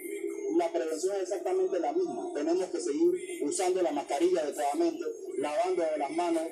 la 0.56 0.72
prevención 0.72 1.16
es 1.16 1.22
exactamente 1.22 1.80
la 1.80 1.92
misma. 1.92 2.32
Tenemos 2.32 2.66
que 2.66 2.80
seguir 2.80 3.40
usando 3.42 3.82
la 3.82 3.90
mascarilla 3.90 4.42
adecuadamente, 4.42 5.04
lavando 5.38 5.82
las 5.96 6.10
manos, 6.12 6.42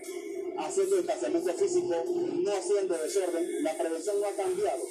haciendo 0.59 0.97
distanciamiento 0.97 1.53
físico, 1.53 2.05
no 2.07 2.53
haciendo 2.53 2.97
desorden. 2.97 3.63
La 3.63 3.79
prevención 3.79 4.21
no 4.21 4.27
ha 4.27 4.33
cambiado. 4.33 4.83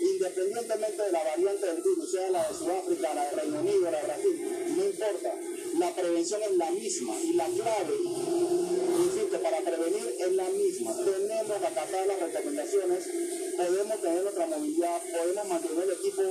Independientemente 0.00 1.02
de 1.02 1.12
la 1.12 1.24
variante 1.24 1.66
del 1.66 1.82
virus, 1.82 2.10
sea 2.10 2.30
la 2.30 2.48
de 2.48 2.54
Sudáfrica, 2.54 3.14
la 3.14 3.30
de 3.30 3.30
Reino 3.36 3.60
Unido, 3.60 3.90
la 3.90 4.00
de 4.00 4.06
Brasil, 4.06 4.74
no 4.76 4.84
importa. 4.84 5.34
La 5.78 5.94
prevención 5.94 6.42
es 6.42 6.56
la 6.56 6.70
misma 6.70 7.20
y 7.22 7.32
la 7.34 7.46
clave, 7.46 7.94
insisto, 7.94 9.40
para 9.40 9.60
prevenir 9.60 10.14
es 10.18 10.32
la 10.32 10.48
misma. 10.48 10.96
Tenemos 10.96 11.58
que 11.58 11.66
acatar 11.66 12.06
las 12.06 12.20
recomendaciones, 12.20 13.08
podemos 13.56 14.00
tener 14.00 14.22
nuestra 14.22 14.46
movilidad, 14.46 15.02
podemos 15.12 15.48
mantener 15.48 15.84
el 15.84 15.92
equipo, 15.92 16.22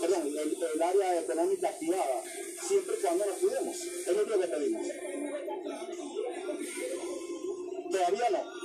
perdón, 0.00 0.22
el, 0.26 0.82
área 0.82 1.20
económica 1.20 1.68
activada, 1.68 2.22
siempre 2.66 2.96
y 2.98 3.02
cuando 3.02 3.26
nos 3.26 3.36
cuidemos. 3.36 3.76
Es 3.76 4.16
lo 4.16 4.40
que 4.40 4.48
pedimos. 4.48 4.86
Todavía 7.90 8.30
no. 8.30 8.55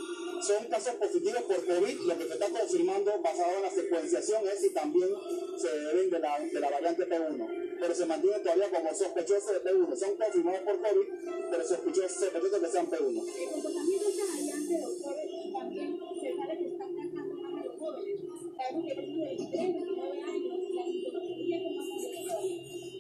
Son 0.42 0.66
casos 0.66 0.96
positivos 0.96 1.44
por 1.44 1.66
COVID. 1.66 2.00
Lo 2.02 2.18
que 2.18 2.26
se 2.26 2.34
está 2.34 2.50
confirmando 2.50 3.22
basado 3.22 3.58
en 3.58 3.62
la 3.62 3.70
secuenciación 3.70 4.48
es 4.48 4.60
si 4.60 4.70
también 4.72 5.10
se 5.58 5.80
deben 5.80 6.10
de 6.10 6.20
la, 6.20 6.40
de 6.40 6.60
la 6.60 6.70
variante 6.70 7.08
P1. 7.08 7.78
Pero 7.80 7.96
se 7.96 8.06
mantiene 8.08 8.40
todavía 8.40 8.70
como 8.72 8.94
sospechosos 8.94 9.52
de 9.54 9.72
P1. 9.72 9.96
Son 9.96 10.16
confirmados 10.16 10.62
por 10.62 10.82
COVID, 10.82 11.08
pero 11.52 11.68
sospechosos, 11.68 12.12
sospechosos 12.12 12.60
que 12.60 12.68
sean 12.68 12.90
P1. 12.90 13.24
El 13.38 13.50
comportamiento 13.52 14.06
de 14.06 14.12
esta 14.12 14.26
variante, 14.26 14.80
doctores, 14.82 15.54
también 15.54 16.00
se 16.20 16.36
sabe 16.36 16.58
que 16.58 16.68
está 16.70 16.86
afectando 16.86 17.36
más 17.36 17.62
a 17.62 17.66
los 17.66 17.76
jóvenes. 17.78 18.20
Sabemos 18.58 18.86
que 18.88 18.96
de 18.96 19.26
23, 19.26 19.74
29 19.74 20.22
años, 20.24 20.74
la 20.74 20.84
sintomatología 20.84 21.58
es 21.58 21.76
más. 21.76 21.86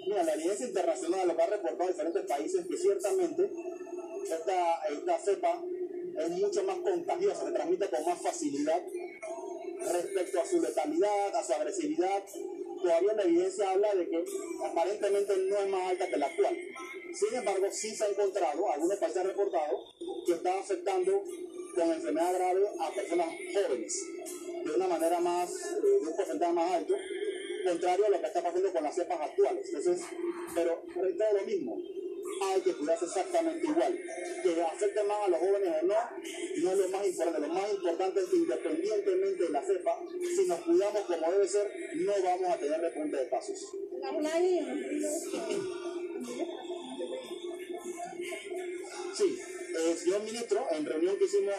Mira, 0.07 0.23
la 0.23 0.33
evidencia 0.33 0.67
internacional 0.67 1.27
lo 1.27 1.35
que 1.35 1.41
ha 1.41 1.47
reportado 1.47 1.89
diferentes 1.89 2.25
países 2.25 2.67
que 2.67 2.77
ciertamente 2.77 3.51
esta, 4.23 4.83
esta 4.91 5.19
cepa 5.19 5.63
es 6.21 6.29
mucho 6.29 6.63
más 6.63 6.77
contagiosa, 6.79 7.45
se 7.45 7.51
transmite 7.51 7.89
con 7.89 8.05
más 8.05 8.21
facilidad 8.21 8.81
respecto 9.91 10.41
a 10.41 10.45
su 10.45 10.61
letalidad, 10.61 11.35
a 11.35 11.43
su 11.43 11.53
agresividad. 11.53 12.23
Todavía 12.81 13.13
la 13.13 13.23
evidencia 13.23 13.71
habla 13.71 13.93
de 13.95 14.09
que 14.09 14.25
aparentemente 14.65 15.37
no 15.37 15.57
es 15.57 15.69
más 15.69 15.89
alta 15.89 16.07
que 16.07 16.17
la 16.17 16.25
actual. 16.27 16.57
Sin 17.13 17.37
embargo, 17.37 17.67
sí 17.71 17.93
se 17.93 18.05
ha 18.05 18.07
encontrado, 18.07 18.71
algunos 18.71 18.97
países 18.97 19.21
han 19.21 19.27
reportado, 19.27 19.77
que 20.25 20.33
está 20.33 20.59
afectando 20.59 21.23
con 21.75 21.91
enfermedad 21.91 22.33
grave 22.33 22.67
a 22.79 22.91
personas 22.91 23.27
jóvenes 23.53 24.05
de 24.63 24.71
una 24.71 24.87
manera 24.87 25.19
más, 25.19 25.49
eh, 25.51 25.81
de 25.81 26.07
un 26.07 26.15
porcentaje 26.15 26.53
más 26.53 26.71
alto, 26.71 26.95
contrario 27.65 28.05
a 28.05 28.09
lo 28.09 28.21
que 28.21 28.27
está 28.27 28.41
pasando 28.41 28.73
con 28.73 28.83
las 28.83 28.95
cepas 28.95 29.21
actuales. 29.21 29.67
Entonces, 29.67 30.05
pero 30.55 30.83
reitero 30.95 31.39
lo 31.39 31.45
mismo, 31.45 31.77
hay 32.41 32.61
que 32.61 32.73
cuidarse 32.73 33.05
exactamente 33.05 33.65
igual. 33.65 33.99
Que 34.43 34.61
afecte 34.61 35.03
más 35.03 35.17
a 35.25 35.27
los 35.29 35.39
jóvenes 35.39 35.69
o 35.81 35.85
no, 35.85 35.95
no 36.63 36.71
es 36.71 36.77
lo 36.77 36.89
más 36.89 37.07
importante. 37.07 37.47
Lo 37.47 37.53
más 37.53 37.71
importante 37.71 38.19
es 38.19 38.25
que 38.27 38.35
independientemente 38.37 39.43
de 39.43 39.49
la 39.49 39.61
cepa, 39.63 39.99
si 40.35 40.47
nos 40.47 40.59
cuidamos 40.61 41.01
como 41.01 41.31
debe 41.31 41.47
ser, 41.47 41.71
no 41.95 42.13
vamos 42.23 42.49
a 42.49 42.57
tener 42.57 42.81
repunte 42.81 43.17
de 43.17 43.29
casos. 43.29 43.77
La 43.99 44.11
ríos, 49.71 49.81
eh, 49.81 49.91
el 49.91 49.97
señor 49.97 50.23
ministro, 50.23 50.67
en 50.71 50.85
reunión 50.85 51.17
que 51.17 51.25
hicimos 51.25 51.55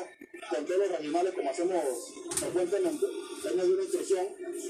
con 0.49 0.67
todos 0.67 0.79
los 0.81 0.89
regionales, 0.99 1.35
como 1.35 1.51
hacemos 1.51 2.15
frecuentemente, 2.37 3.07
él 3.07 3.57
nos 3.57 3.67
dio 3.67 3.75
una 3.75 3.83
instrucción 3.83 4.27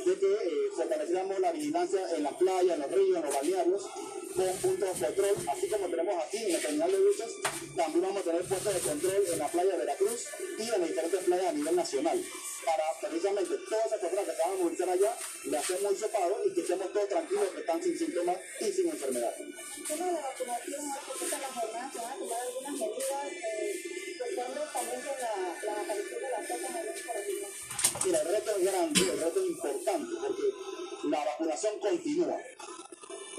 de 0.07 0.19
que 0.19 0.33
eh, 0.33 0.71
fortaleciéramos 0.77 1.41
la 1.41 1.53
vigilancia 1.53 2.17
en 2.17 2.23
las 2.23 2.35
playas, 2.35 2.75
en 2.75 2.81
los 2.81 2.91
ríos, 2.91 3.17
en 3.17 3.23
los 3.23 3.35
balnearios, 3.35 3.89
con 4.35 4.57
puntos 4.57 5.01
de 5.01 5.07
control, 5.07 5.37
así 5.49 5.69
como 5.69 5.89
tenemos 5.89 6.25
aquí 6.25 6.39
en 6.39 6.55
el 6.55 6.63
terminal 6.63 6.93
de 6.93 6.99
buses, 6.99 7.33
también 7.77 8.03
vamos 8.03 8.21
a 8.21 8.25
tener 8.25 8.43
puestos 8.45 8.75
de 8.75 8.81
control 8.81 9.25
en 9.33 9.39
la 9.39 9.49
playa 9.49 9.73
de 9.73 9.79
Veracruz 9.79 10.27
y 10.59 10.63
en 10.63 10.81
las 10.81 10.89
diferentes 10.89 11.25
playas 11.25 11.47
a 11.47 11.53
nivel 11.53 11.77
nacional, 11.77 12.25
para 12.65 12.85
precisamente 13.01 13.57
todas 13.69 13.87
esas 13.87 14.01
personas 14.01 14.25
que 14.25 14.43
a 14.43 14.49
movilizar 14.57 14.89
allá, 14.89 15.17
le 15.45 15.59
hacemos 15.59 15.93
un 15.93 15.97
sopado 15.99 16.37
y 16.45 16.53
que 16.53 16.61
estemos 16.61 16.93
todos 16.93 17.09
tranquilos 17.09 17.49
que 17.51 17.61
están 17.61 17.83
sin 17.83 17.99
síntomas 17.99 18.37
y 18.61 18.73
sin 18.73 18.89
enfermedad. 18.89 19.35
el 19.39 19.85
tema 19.87 20.07
de 20.07 20.13
la 20.13 20.21
vacunación, 20.21 20.87
¿no? 20.87 20.95
que 21.19 21.29
la 21.29 21.49
jornada 21.49 21.93
se 21.93 21.99
van 21.99 22.13
a 22.13 22.19
tomar 22.19 22.41
algunas 22.41 22.73
medidas, 22.73 23.33
eh, 23.33 23.83
tocando 24.19 24.61
también 24.73 25.01
con 25.03 25.17
la, 25.21 25.83
aparición 25.83 26.23
de 26.23 26.31
las 26.31 26.47
cepas 26.47 26.77
en 26.77 26.87
los 26.87 27.03
corregimientos. 27.03 28.05
Mira, 28.05 28.21
el 28.23 28.29
reto 28.29 28.57
es 28.57 28.65
grande, 28.65 29.01
el 29.01 29.21
reto 29.21 29.41
es 29.41 29.47
importante, 29.47 30.15
porque 30.21 31.09
la 31.09 31.25
vacunación 31.25 31.79
continúa. 31.81 32.39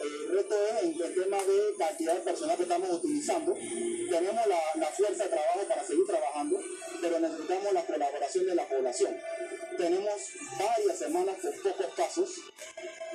El 0.03 0.35
reto 0.35 0.55
es 0.67 0.83
en 0.83 1.01
el 1.01 1.13
tema 1.13 1.37
de 1.37 1.75
cantidad 1.77 2.15
de 2.15 2.19
personal 2.21 2.57
que 2.57 2.63
estamos 2.63 2.89
utilizando. 2.91 3.53
Tenemos 3.53 4.47
la, 4.47 4.59
la 4.75 4.87
fuerza 4.87 5.23
de 5.23 5.29
trabajo 5.29 5.59
para 5.67 5.83
seguir 5.83 6.05
trabajando, 6.05 6.59
pero 7.01 7.19
necesitamos 7.19 7.73
la 7.73 7.85
colaboración 7.85 8.45
de 8.45 8.55
la 8.55 8.67
población. 8.67 9.17
Tenemos 9.77 10.21
varias 10.59 10.99
semanas 10.99 11.37
con 11.41 11.71
pocos 11.71 11.93
casos, 11.95 12.29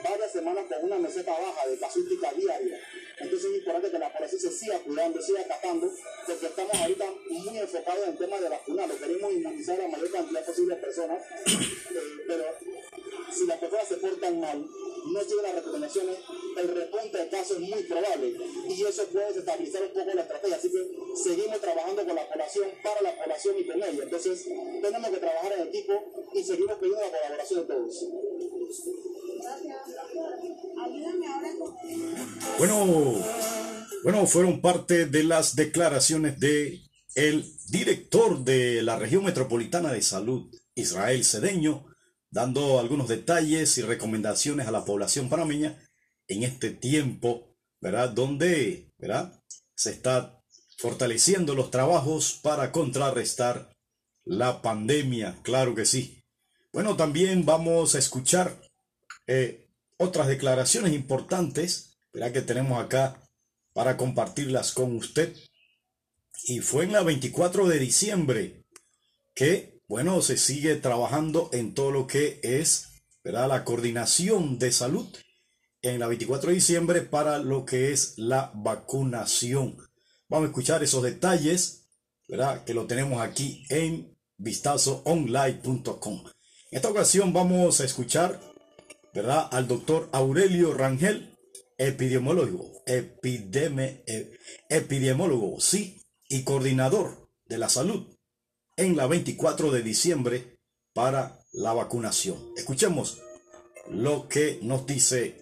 varias 0.02 0.32
semanas 0.32 0.64
con 0.68 0.84
una 0.84 0.98
meseta 0.98 1.32
baja 1.32 1.68
de 1.68 1.78
casuística 1.78 2.32
diaria. 2.32 2.80
Entonces 3.20 3.50
es 3.50 3.58
importante 3.58 3.90
que 3.90 3.98
la 3.98 4.12
población 4.12 4.40
se 4.40 4.50
siga 4.50 4.78
cuidando, 4.80 5.20
siga 5.20 5.40
atacando, 5.40 5.92
porque 6.26 6.46
estamos 6.46 6.74
ahorita 6.74 7.04
muy 7.30 7.58
enfocados 7.58 8.04
en 8.04 8.12
el 8.12 8.18
tema 8.18 8.40
de 8.40 8.48
vacunar. 8.48 8.90
Queremos 8.90 9.32
inmunizar 9.32 9.78
a 9.78 9.82
la 9.82 9.88
mayor 9.88 10.10
cantidad 10.10 10.44
posible 10.44 10.74
de 10.74 10.80
personas, 10.80 11.22
eh, 11.46 12.00
pero 12.26 12.44
si 13.30 13.46
las 13.46 13.58
personas 13.58 13.88
se 13.88 13.96
portan 13.96 14.40
mal, 14.40 14.66
no 15.12 15.20
siguen 15.22 15.42
las 15.42 15.54
recomendaciones, 15.54 16.18
el 16.56 16.68
repunte 16.68 17.18
de 17.18 17.28
casos 17.28 17.58
es 17.58 17.68
muy 17.68 17.82
probable 17.84 18.36
y 18.68 18.82
eso 18.82 19.04
puede 19.06 19.28
desestabilizar 19.28 19.82
un 19.82 19.92
poco 19.92 20.14
la 20.14 20.22
estrategia. 20.22 20.56
Así 20.56 20.70
que 20.70 20.90
seguimos 21.22 21.60
trabajando 21.60 22.04
con 22.04 22.14
la 22.14 22.28
población, 22.28 22.68
para 22.82 23.02
la 23.02 23.16
población 23.16 23.54
y 23.58 23.66
con 23.66 23.76
ella. 23.76 24.02
Entonces 24.02 24.44
tenemos 24.82 25.10
que 25.10 25.16
trabajar 25.16 25.52
en 25.58 25.68
equipo 25.68 26.28
y 26.34 26.42
seguimos 26.42 26.78
pidiendo 26.78 27.00
la 27.00 27.10
colaboración 27.10 27.60
de 27.60 27.66
todos. 27.66 28.06
Bueno, 32.58 33.14
bueno, 34.04 34.26
fueron 34.26 34.60
parte 34.60 35.06
de 35.06 35.24
las 35.24 35.56
declaraciones 35.56 36.38
de 36.38 36.80
el 37.14 37.44
director 37.68 38.44
de 38.44 38.82
la 38.82 38.98
región 38.98 39.24
metropolitana 39.24 39.92
de 39.92 40.02
salud, 40.02 40.54
Israel 40.74 41.24
Cedeño, 41.24 41.84
dando 42.30 42.78
algunos 42.78 43.08
detalles 43.08 43.78
y 43.78 43.82
recomendaciones 43.82 44.66
a 44.66 44.70
la 44.70 44.84
población 44.84 45.28
panameña 45.28 45.78
en 46.26 46.42
este 46.42 46.70
tiempo, 46.70 47.56
¿verdad? 47.80 48.10
Donde, 48.10 48.92
¿verdad? 48.98 49.42
Se 49.74 49.90
está 49.90 50.42
fortaleciendo 50.78 51.54
los 51.54 51.70
trabajos 51.70 52.38
para 52.42 52.70
contrarrestar 52.70 53.72
la 54.24 54.62
pandemia, 54.62 55.38
claro 55.42 55.74
que 55.74 55.86
sí. 55.86 56.22
Bueno, 56.72 56.96
también 56.96 57.46
vamos 57.46 57.94
a 57.94 57.98
escuchar 57.98 58.60
eh, 59.26 59.70
otras 59.96 60.28
declaraciones 60.28 60.92
importantes, 60.92 61.98
¿verdad? 62.12 62.32
Que 62.32 62.42
tenemos 62.42 62.82
acá 62.82 63.22
para 63.72 63.96
compartirlas 63.96 64.72
con 64.72 64.94
usted. 64.96 65.34
Y 66.44 66.60
fue 66.60 66.84
en 66.84 66.92
la 66.92 67.02
24 67.02 67.66
de 67.66 67.78
diciembre 67.78 68.64
que 69.34 69.77
bueno, 69.88 70.20
se 70.20 70.36
sigue 70.36 70.76
trabajando 70.76 71.48
en 71.54 71.72
todo 71.72 71.90
lo 71.90 72.06
que 72.06 72.40
es 72.42 72.90
¿verdad? 73.24 73.48
la 73.48 73.64
coordinación 73.64 74.58
de 74.58 74.70
salud 74.70 75.06
en 75.80 75.98
la 75.98 76.06
24 76.06 76.50
de 76.50 76.54
diciembre 76.56 77.00
para 77.00 77.38
lo 77.38 77.64
que 77.64 77.90
es 77.90 78.12
la 78.18 78.52
vacunación. 78.54 79.78
Vamos 80.28 80.46
a 80.46 80.50
escuchar 80.50 80.82
esos 80.82 81.02
detalles, 81.02 81.88
¿verdad? 82.28 82.64
Que 82.64 82.74
lo 82.74 82.86
tenemos 82.86 83.22
aquí 83.22 83.64
en 83.70 84.14
vistazoonline.com. 84.36 86.24
En 86.70 86.76
esta 86.76 86.90
ocasión 86.90 87.32
vamos 87.32 87.80
a 87.80 87.86
escuchar, 87.86 88.38
¿verdad? 89.14 89.48
Al 89.50 89.68
doctor 89.68 90.10
Aurelio 90.12 90.74
Rangel, 90.74 91.34
epidemiólogo, 91.78 92.82
epideme, 92.84 94.02
eh, 94.06 94.36
epidemiólogo, 94.68 95.58
sí, 95.60 96.02
y 96.28 96.42
coordinador 96.42 97.30
de 97.46 97.56
la 97.56 97.70
salud 97.70 98.17
en 98.78 98.96
la 98.96 99.08
24 99.08 99.72
de 99.72 99.82
diciembre 99.82 100.56
para 100.94 101.40
la 101.52 101.74
vacunación. 101.74 102.38
Escuchemos 102.56 103.20
lo 103.90 104.28
que 104.28 104.60
nos 104.62 104.86
dice 104.86 105.36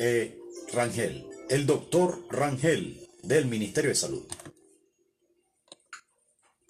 eh, 0.00 0.36
Rangel, 0.72 1.26
el 1.48 1.64
doctor 1.64 2.24
Rangel 2.28 3.08
del 3.22 3.46
Ministerio 3.46 3.90
de 3.90 3.94
Salud. 3.94 4.24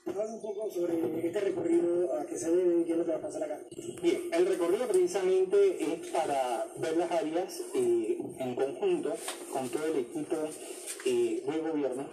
Habla 0.06 0.26
un 0.26 0.42
poco 0.42 0.70
sobre 0.70 1.26
este 1.26 1.40
recorrido 1.40 2.14
a 2.18 2.26
qué 2.26 2.36
se 2.38 2.50
debe 2.50 2.84
qué 2.84 2.92
es 2.92 2.98
lo 2.98 3.06
que 3.06 3.12
va 3.12 3.16
a 3.16 3.22
pasar 3.22 3.44
acá. 3.44 3.58
Bien, 4.02 4.20
el 4.34 4.46
recorrido 4.46 4.86
precisamente 4.86 5.82
es 5.82 6.10
para 6.10 6.66
ver 6.76 6.98
las 6.98 7.10
áreas 7.10 7.62
eh, 7.74 8.18
en 8.38 8.54
conjunto 8.54 9.16
con 9.50 9.70
todo 9.70 9.86
el 9.86 10.00
equipo 10.00 10.36
eh, 11.06 11.42
del 11.46 11.60
gobierno 11.62 12.06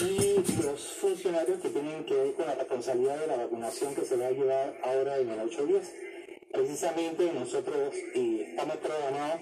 y 0.00 0.62
los 0.62 0.80
funcionarios 1.00 1.60
que 1.60 1.68
tienen 1.68 2.04
que 2.04 2.14
ver 2.14 2.32
con 2.34 2.46
la 2.46 2.54
responsabilidad 2.54 3.18
de 3.20 3.26
la 3.26 3.36
vacunación 3.36 3.94
que 3.94 4.02
se 4.04 4.16
va 4.16 4.26
a 4.26 4.30
llevar 4.30 4.78
ahora 4.82 5.18
en 5.18 5.30
el 5.30 5.40
8 5.40 5.66
días. 5.66 5.92
Precisamente 6.52 7.32
nosotros 7.32 7.94
eh, 8.14 8.46
estamos 8.50 8.76
programados 8.78 9.40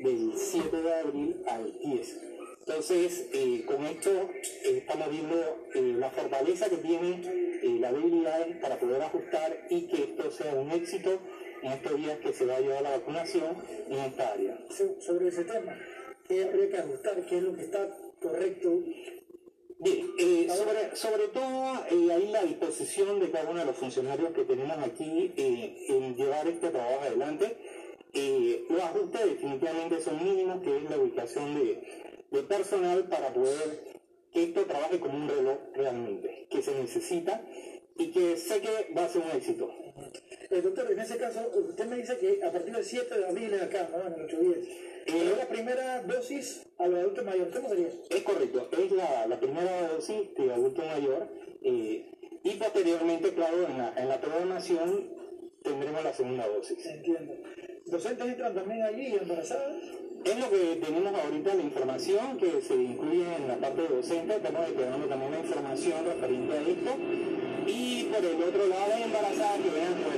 del 0.00 0.32
7 0.36 0.76
de 0.82 0.94
abril 0.94 1.42
al 1.46 1.78
10. 1.80 2.20
Entonces, 2.60 3.26
eh, 3.32 3.64
con 3.66 3.84
esto 3.86 4.10
eh, 4.10 4.78
estamos 4.78 5.10
viendo 5.10 5.66
la 5.74 6.10
fortaleza 6.10 6.68
que 6.68 6.76
tiene, 6.76 7.50
la 7.80 7.92
debilidad 7.92 8.60
para 8.60 8.78
poder 8.78 9.02
ajustar 9.02 9.66
y 9.70 9.86
que 9.88 10.02
esto 10.04 10.30
sea 10.30 10.54
un 10.54 10.70
éxito 10.70 11.18
en 11.62 11.72
estos 11.72 11.96
días 11.96 12.18
que 12.18 12.32
se 12.32 12.44
va 12.44 12.56
a 12.56 12.60
llevar 12.60 12.82
la 12.82 12.90
vacunación 12.90 13.56
en 13.88 13.98
esta 13.98 14.32
área. 14.32 14.58
So- 14.70 15.00
Sobre 15.00 15.28
ese 15.28 15.44
tema, 15.44 15.76
¿qué 16.28 16.44
habría 16.44 16.68
que 16.70 16.76
ajustar? 16.78 17.24
¿Qué 17.26 17.36
es 17.38 17.42
lo 17.42 17.54
que 17.54 17.62
está 17.62 17.88
correcto? 18.20 18.80
Bien, 19.82 20.14
eh, 20.16 20.46
sobre, 20.48 20.94
sobre 20.94 21.26
todo 21.28 21.84
eh, 21.90 22.12
ahí 22.12 22.28
la 22.30 22.44
disposición 22.44 23.18
de 23.18 23.32
cada 23.32 23.50
uno 23.50 23.58
de 23.58 23.66
los 23.66 23.76
funcionarios 23.76 24.30
que 24.32 24.44
tenemos 24.44 24.78
aquí 24.78 25.32
eh, 25.36 25.86
en 25.88 26.14
llevar 26.14 26.46
este 26.46 26.70
trabajo 26.70 27.00
adelante. 27.00 27.56
Eh, 28.14 28.64
los 28.70 28.80
ajustes 28.80 29.26
definitivamente 29.26 30.00
son 30.00 30.22
mínimos, 30.22 30.62
que 30.62 30.76
es 30.76 30.88
la 30.88 30.98
ubicación 30.98 31.56
de, 31.56 31.82
de 32.30 32.42
personal 32.44 33.08
para 33.08 33.34
poder 33.34 34.00
que 34.32 34.44
esto 34.44 34.64
trabaje 34.66 35.00
como 35.00 35.16
un 35.16 35.28
reloj 35.28 35.58
realmente, 35.74 36.46
que 36.48 36.62
se 36.62 36.78
necesita 36.78 37.44
y 37.98 38.12
que 38.12 38.36
sé 38.36 38.60
que 38.60 38.94
va 38.96 39.06
a 39.06 39.08
ser 39.08 39.22
un 39.22 39.36
éxito. 39.36 39.68
Eh, 40.48 40.60
doctor, 40.62 40.92
en 40.92 41.00
ese 41.00 41.16
caso, 41.16 41.50
usted 41.54 41.86
me 41.86 41.96
dice 41.96 42.16
que 42.18 42.40
a 42.44 42.52
partir 42.52 42.72
del 42.72 42.84
7 42.84 43.18
de 43.18 43.26
abril 43.26 43.54
acá, 43.54 43.88
¿no? 43.90 44.06
En 44.06 44.14
el 44.14 44.26
8 44.26 44.38
Pero 45.06 45.36
la 45.36 45.46
primera 45.46 46.02
dosis 46.02 46.66
a 46.78 46.86
los 46.86 47.00
adultos 47.00 47.24
mayores, 47.24 47.54
¿cómo 47.54 47.68
sería? 47.68 47.88
Es 48.10 48.22
correcto, 48.22 48.68
es 48.72 48.92
la, 48.92 49.26
la 49.26 49.38
primera 49.40 49.88
dosis 49.88 50.34
de 50.36 50.52
adulto 50.52 50.82
mayor 50.82 51.28
eh, 51.62 52.10
y 52.44 52.50
posteriormente, 52.50 53.34
claro, 53.34 53.66
en 53.68 53.78
la, 53.78 53.94
en 53.96 54.08
la 54.08 54.20
programación 54.20 55.10
tendremos 55.62 56.02
la 56.02 56.12
segunda 56.12 56.46
dosis. 56.48 56.84
Entiendo. 56.86 57.34
¿Docentes 57.86 58.26
entran 58.26 58.54
también 58.54 58.82
allí, 58.82 59.14
embarazadas? 59.14 59.76
Es 60.24 60.38
lo 60.38 60.50
que 60.50 60.76
tenemos 60.76 61.14
ahorita 61.14 61.54
la 61.54 61.62
información 61.62 62.38
que 62.38 62.62
se 62.62 62.74
incluye 62.74 63.24
en 63.36 63.48
la 63.48 63.56
parte 63.56 63.82
docente, 63.88 64.36
estamos 64.36 64.68
esperando 64.68 65.06
también 65.06 65.32
la 65.32 65.40
información 65.40 66.04
referente 66.06 66.52
a 66.52 66.62
esto. 66.62 66.90
Y 67.66 68.04
por 68.04 68.24
el 68.24 68.42
otro 68.42 68.66
lado, 68.66 68.92
embarazadas 69.04 69.60
que 69.60 69.70
vean 69.70 69.94
por 69.94 70.12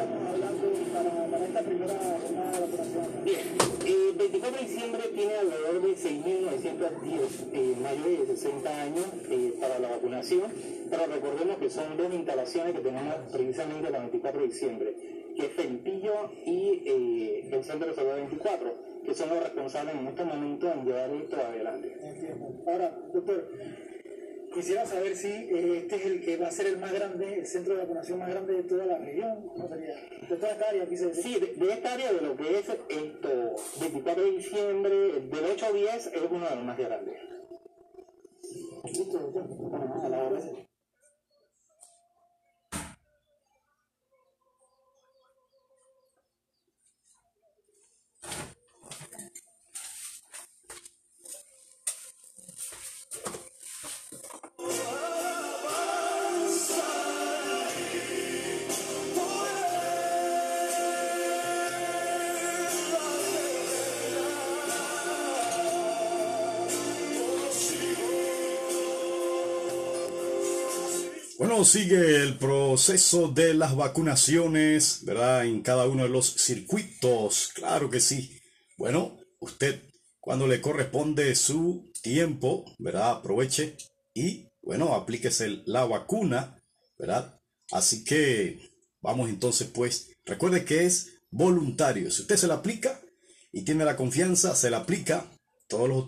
estamos 0.00 0.28
hablando 0.28 1.30
para, 1.30 1.44
esta 1.44 1.60
primera 1.60 1.94
jornada 1.94 2.52
de 2.52 2.60
vacunación? 2.60 3.24
Bien, 3.24 3.40
el 3.86 4.16
24 4.16 4.60
de 4.60 4.66
diciembre 4.66 5.02
tiene 5.14 5.34
alrededor 5.34 5.82
de 5.82 5.96
6.910 5.96 7.50
eh, 7.52 7.76
mayores 7.82 8.28
de 8.28 8.36
60 8.36 8.82
años 8.82 9.06
eh, 9.28 9.54
para 9.60 9.78
la 9.78 9.88
vacunación, 9.88 10.50
pero 10.88 11.06
recordemos 11.06 11.58
que 11.58 11.70
son 11.70 11.96
dos 11.96 12.12
instalaciones 12.12 12.74
que 12.74 12.80
tenemos 12.80 13.14
precisamente 13.30 13.88
el 13.88 13.92
24 13.92 14.40
de 14.40 14.46
diciembre, 14.46 14.96
que 15.36 15.46
es 15.46 15.52
Felipillo 15.52 16.32
y 16.46 16.82
eh, 16.86 17.48
el 17.52 17.64
Centro 17.64 17.88
de 17.88 17.94
Salud 17.94 18.14
24, 18.14 18.74
que 19.04 19.14
son 19.14 19.28
los 19.28 19.42
responsables 19.42 19.94
en 19.96 20.06
este 20.06 20.24
momento 20.24 20.72
en 20.72 20.84
llevar 20.84 21.10
esto 21.10 21.36
adelante. 21.36 21.96
Ahora, 22.66 22.98
doctor, 23.12 23.48
quisiera 24.52 24.84
saber 24.86 25.16
si 25.16 25.28
eh, 25.28 25.78
este 25.78 25.96
es 25.96 26.06
el 26.06 26.24
que 26.24 26.36
va 26.36 26.48
a 26.48 26.50
ser 26.50 26.66
el 26.66 26.78
más 26.78 26.92
grande, 26.92 27.38
el 27.38 27.46
centro 27.46 27.74
de 27.74 27.82
vacunación 27.82 28.18
más 28.18 28.30
grande 28.30 28.54
de 28.54 28.62
toda 28.64 28.86
la 28.86 28.98
región, 28.98 29.48
¿cómo 29.48 29.68
sería? 29.68 29.94
De 30.28 30.36
toda 30.36 30.52
esta 30.52 30.68
área, 30.68 30.86
quise 30.86 31.06
decir. 31.06 31.22
Sí, 31.22 31.40
de, 31.40 31.66
de 31.66 31.72
esta 31.72 31.94
área 31.94 32.12
de 32.12 32.20
lo 32.20 32.36
que 32.36 32.58
es 32.58 32.68
esto, 32.68 33.54
24 33.80 34.22
de 34.24 34.30
diciembre, 34.30 34.96
del 35.20 35.44
8 35.52 35.66
al 35.66 35.74
10 35.74 36.06
es 36.06 36.22
uno 36.30 36.48
de 36.48 36.56
los 36.56 36.64
más 36.64 36.78
grandes. 36.78 37.16
Listo. 38.84 39.30
Bueno, 39.30 40.02
a 40.02 40.08
la 40.08 40.22
hora. 40.24 40.40
Bueno, 71.40 71.64
sigue 71.64 72.16
el 72.16 72.36
proceso 72.36 73.28
de 73.28 73.54
las 73.54 73.74
vacunaciones, 73.74 75.06
¿verdad? 75.06 75.46
En 75.46 75.62
cada 75.62 75.88
uno 75.88 76.02
de 76.02 76.10
los 76.10 76.34
circuitos, 76.34 77.48
claro 77.54 77.88
que 77.88 77.98
sí. 77.98 78.38
Bueno, 78.76 79.16
usted 79.38 79.80
cuando 80.20 80.46
le 80.46 80.60
corresponde 80.60 81.34
su 81.34 81.90
tiempo, 82.02 82.66
¿verdad? 82.78 83.12
Aproveche 83.12 83.78
y, 84.12 84.48
bueno, 84.60 84.94
aplíquese 84.94 85.62
la 85.64 85.86
vacuna, 85.86 86.62
¿verdad? 86.98 87.40
Así 87.72 88.04
que 88.04 88.60
vamos 89.00 89.30
entonces, 89.30 89.66
pues, 89.72 90.10
recuerde 90.26 90.66
que 90.66 90.84
es 90.84 91.22
voluntario. 91.30 92.10
Si 92.10 92.20
usted 92.20 92.36
se 92.36 92.48
la 92.48 92.56
aplica 92.56 93.00
y 93.50 93.62
tiene 93.62 93.86
la 93.86 93.96
confianza, 93.96 94.54
se 94.54 94.68
la 94.68 94.80
aplica. 94.80 95.24
Todos 95.70 95.88
los, 95.88 96.04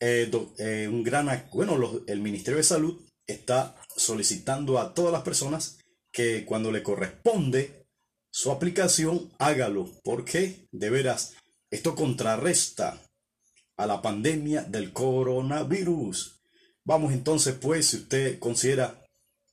eh, 0.00 0.28
eh, 0.58 0.88
un 0.90 1.04
gran, 1.04 1.48
bueno, 1.52 2.02
el 2.08 2.20
Ministerio 2.20 2.56
de 2.56 2.64
Salud 2.64 3.00
está 3.28 3.76
solicitando 3.96 4.78
a 4.78 4.94
todas 4.94 5.12
las 5.12 5.22
personas 5.22 5.78
que 6.12 6.44
cuando 6.44 6.70
le 6.70 6.82
corresponde 6.82 7.86
su 8.30 8.50
aplicación, 8.50 9.32
hágalo, 9.38 9.90
porque 10.04 10.68
de 10.70 10.90
veras 10.90 11.34
esto 11.70 11.94
contrarresta 11.94 13.02
a 13.76 13.86
la 13.86 14.02
pandemia 14.02 14.62
del 14.62 14.92
coronavirus. 14.92 16.42
Vamos 16.84 17.12
entonces, 17.12 17.54
pues, 17.60 17.86
si 17.86 17.96
usted 17.96 18.38
considera 18.38 19.02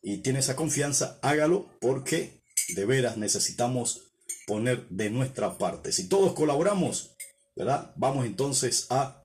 y 0.01 0.17
tiene 0.17 0.39
esa 0.39 0.55
confianza, 0.55 1.17
hágalo 1.21 1.69
porque 1.79 2.43
de 2.75 2.85
veras 2.85 3.17
necesitamos 3.17 4.01
poner 4.45 4.87
de 4.89 5.09
nuestra 5.09 5.57
parte. 5.57 5.91
Si 5.91 6.07
todos 6.07 6.33
colaboramos, 6.33 7.15
¿verdad? 7.55 7.93
Vamos 7.95 8.25
entonces 8.25 8.87
a 8.89 9.23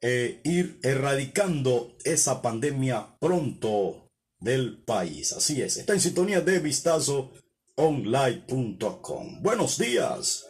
eh, 0.00 0.40
ir 0.44 0.78
erradicando 0.82 1.96
esa 2.04 2.42
pandemia 2.42 3.16
pronto 3.20 4.03
del 4.44 4.78
país. 4.84 5.32
Así 5.32 5.60
es, 5.62 5.78
está 5.78 5.94
en 5.94 6.00
sintonía 6.00 6.40
de 6.40 6.60
vistazoonline.com. 6.60 9.42
Buenos 9.42 9.78
días. 9.78 10.46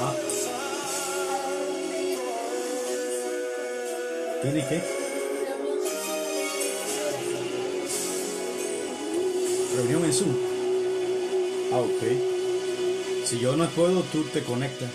Ah. 0.00 0.14
¿Tiene 4.42 4.66
qué? 4.68 4.82
reunión 9.76 10.04
en 10.04 10.12
Zoom. 10.12 10.36
Ah, 11.72 11.78
ok. 11.78 12.02
Si 13.24 13.38
yo 13.38 13.56
no 13.56 13.68
puedo, 13.70 14.02
tú 14.02 14.24
te 14.32 14.42
conectas. 14.42 14.90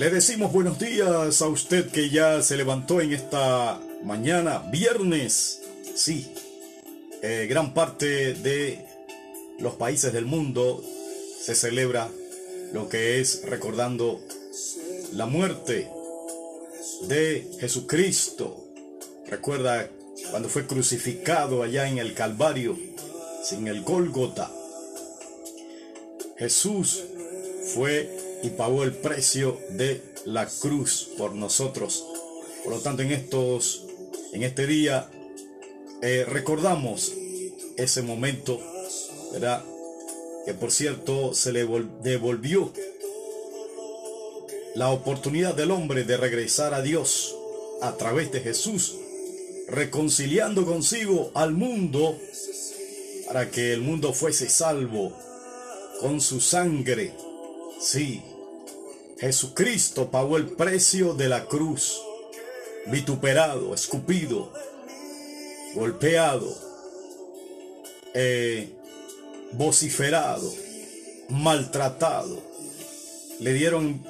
Le 0.00 0.08
decimos 0.08 0.50
buenos 0.50 0.78
días 0.78 1.42
a 1.42 1.48
usted 1.48 1.90
que 1.90 2.08
ya 2.08 2.40
se 2.40 2.56
levantó 2.56 3.02
en 3.02 3.12
esta 3.12 3.78
mañana, 4.02 4.60
viernes. 4.72 5.60
Sí, 5.94 6.26
eh, 7.20 7.46
gran 7.50 7.74
parte 7.74 8.32
de 8.32 8.82
los 9.58 9.74
países 9.74 10.10
del 10.14 10.24
mundo 10.24 10.82
se 11.42 11.54
celebra 11.54 12.08
lo 12.72 12.88
que 12.88 13.20
es 13.20 13.42
recordando 13.44 14.22
la 15.12 15.26
muerte 15.26 15.90
de 17.02 17.46
Jesucristo. 17.60 18.72
Recuerda 19.26 19.90
cuando 20.30 20.48
fue 20.48 20.66
crucificado 20.66 21.62
allá 21.62 21.86
en 21.86 21.98
el 21.98 22.14
Calvario, 22.14 22.78
sin 23.44 23.68
el 23.68 23.82
Gólgota. 23.82 24.50
Jesús 26.38 27.02
fue 27.74 28.19
y 28.42 28.50
pagó 28.50 28.82
el 28.82 28.92
precio 28.92 29.58
de 29.70 30.02
la 30.24 30.46
cruz 30.46 31.10
por 31.16 31.34
nosotros. 31.34 32.04
Por 32.64 32.74
lo 32.74 32.80
tanto, 32.80 33.02
en 33.02 33.12
estos 33.12 33.86
en 34.32 34.44
este 34.44 34.66
día 34.66 35.10
eh, 36.02 36.24
recordamos 36.28 37.12
ese 37.76 38.02
momento, 38.02 38.60
¿verdad? 39.32 39.64
Que 40.46 40.54
por 40.54 40.70
cierto 40.70 41.34
se 41.34 41.52
le 41.52 41.66
devolvió 42.02 42.72
la 44.74 44.90
oportunidad 44.90 45.54
del 45.54 45.72
hombre 45.72 46.04
de 46.04 46.16
regresar 46.16 46.74
a 46.74 46.82
Dios 46.82 47.34
a 47.82 47.96
través 47.96 48.30
de 48.30 48.40
Jesús, 48.40 48.96
reconciliando 49.68 50.64
consigo 50.64 51.30
al 51.34 51.52
mundo 51.52 52.16
para 53.26 53.50
que 53.50 53.72
el 53.72 53.80
mundo 53.80 54.12
fuese 54.12 54.48
salvo 54.48 55.12
con 56.00 56.20
su 56.20 56.40
sangre. 56.40 57.12
Sí, 57.80 58.22
Jesucristo 59.20 60.10
pagó 60.10 60.38
el 60.38 60.46
precio 60.46 61.12
de 61.12 61.28
la 61.28 61.44
cruz 61.44 62.00
vituperado, 62.86 63.74
escupido, 63.74 64.50
golpeado, 65.74 66.56
eh, 68.14 68.72
vociferado, 69.52 70.50
maltratado. 71.28 72.42
Le 73.40 73.52
dieron 73.52 74.02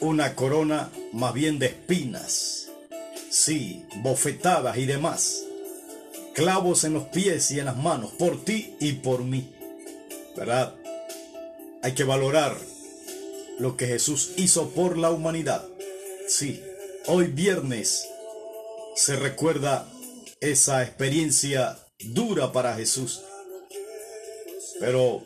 una 0.00 0.34
corona 0.34 0.90
más 1.14 1.32
bien 1.32 1.58
de 1.58 1.66
espinas, 1.66 2.68
sí, 3.30 3.86
bofetadas 4.02 4.76
y 4.76 4.84
demás, 4.84 5.42
clavos 6.34 6.84
en 6.84 6.92
los 6.92 7.04
pies 7.04 7.50
y 7.50 7.60
en 7.60 7.64
las 7.64 7.78
manos, 7.78 8.12
por 8.12 8.44
ti 8.44 8.76
y 8.78 8.92
por 8.92 9.24
mí. 9.24 9.54
¿Verdad? 10.36 10.74
Hay 11.82 11.94
que 11.94 12.04
valorar 12.04 12.56
lo 13.60 13.76
que 13.76 13.86
Jesús 13.86 14.32
hizo 14.36 14.70
por 14.70 14.96
la 14.96 15.10
humanidad. 15.10 15.68
Sí, 16.26 16.62
hoy 17.06 17.26
viernes 17.26 18.08
se 18.96 19.16
recuerda 19.16 19.86
esa 20.40 20.82
experiencia 20.82 21.78
dura 21.98 22.52
para 22.52 22.74
Jesús. 22.74 23.20
Pero 24.80 25.22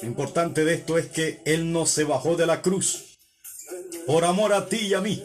lo 0.00 0.08
importante 0.08 0.64
de 0.64 0.74
esto 0.74 0.96
es 0.96 1.08
que 1.08 1.42
Él 1.44 1.70
no 1.70 1.84
se 1.84 2.04
bajó 2.04 2.36
de 2.36 2.46
la 2.46 2.62
cruz 2.62 3.18
por 4.06 4.24
amor 4.24 4.54
a 4.54 4.66
ti 4.66 4.78
y 4.86 4.94
a 4.94 5.02
mí. 5.02 5.22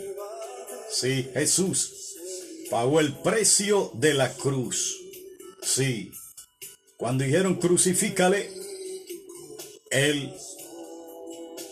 Sí, 0.92 1.30
Jesús 1.34 2.16
pagó 2.70 3.00
el 3.00 3.14
precio 3.14 3.92
de 3.94 4.14
la 4.14 4.34
cruz. 4.34 4.98
Sí, 5.62 6.12
cuando 6.98 7.24
dijeron 7.24 7.56
crucifícale, 7.56 8.52
Él 9.90 10.36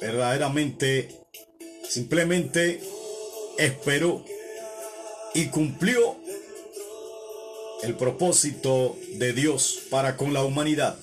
verdaderamente 0.03 1.07
simplemente 1.87 2.81
esperó 3.57 4.25
y 5.33 5.47
cumplió 5.47 6.17
el 7.83 7.95
propósito 7.95 8.97
de 9.13 9.31
Dios 9.31 9.79
para 9.89 10.17
con 10.17 10.33
la 10.33 10.43
humanidad. 10.43 10.97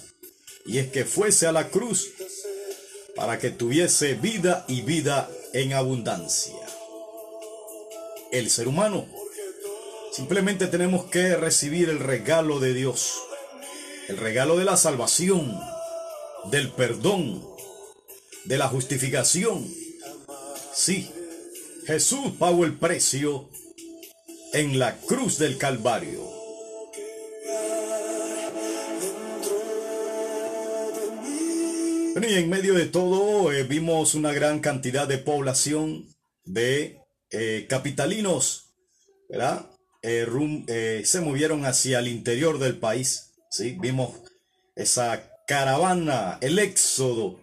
Y 0.66 0.78
es 0.78 0.90
que 0.90 1.06
fuese 1.06 1.46
a 1.46 1.52
la 1.52 1.68
cruz 1.68 2.10
para 3.16 3.38
que 3.38 3.48
tuviese 3.48 4.14
vida 4.14 4.66
y 4.68 4.82
vida 4.82 5.30
en 5.54 5.72
abundancia. 5.72 6.54
El 8.30 8.50
ser 8.50 8.68
humano 8.68 9.08
simplemente 10.12 10.66
tenemos 10.66 11.06
que 11.06 11.36
recibir 11.36 11.88
el 11.88 12.00
regalo 12.00 12.60
de 12.60 12.74
Dios, 12.74 13.14
el 14.08 14.18
regalo 14.18 14.58
de 14.58 14.66
la 14.66 14.76
salvación, 14.76 15.58
del 16.50 16.70
perdón, 16.70 17.50
de 18.44 18.59
la 18.59 18.68
justificación. 18.68 19.66
Sí, 20.74 21.11
Jesús 21.87 22.33
pagó 22.38 22.64
el 22.64 22.79
precio 22.79 23.48
en 24.53 24.79
la 24.79 24.96
cruz 24.96 25.38
del 25.38 25.59
Calvario. 25.59 26.40
y 32.29 32.35
en 32.35 32.50
medio 32.50 32.74
de 32.74 32.87
todo 32.87 33.50
eh, 33.53 33.62
vimos 33.64 34.14
una 34.14 34.33
gran 34.33 34.61
cantidad 34.61 35.09
de 35.09 35.18
población 35.18 36.07
de 36.44 37.00
eh, 37.31 37.66
capitalinos, 37.68 38.74
¿verdad? 39.29 39.66
Eh, 40.03 41.03
se 41.05 41.20
movieron 41.20 41.64
hacia 41.64 41.98
el 41.98 42.09
interior 42.09 42.59
del 42.59 42.76
país, 42.76 43.33
¿sí? 43.50 43.76
Vimos 43.81 44.14
esa 44.76 45.29
caravana, 45.46 46.38
el 46.40 46.59
éxodo 46.59 47.40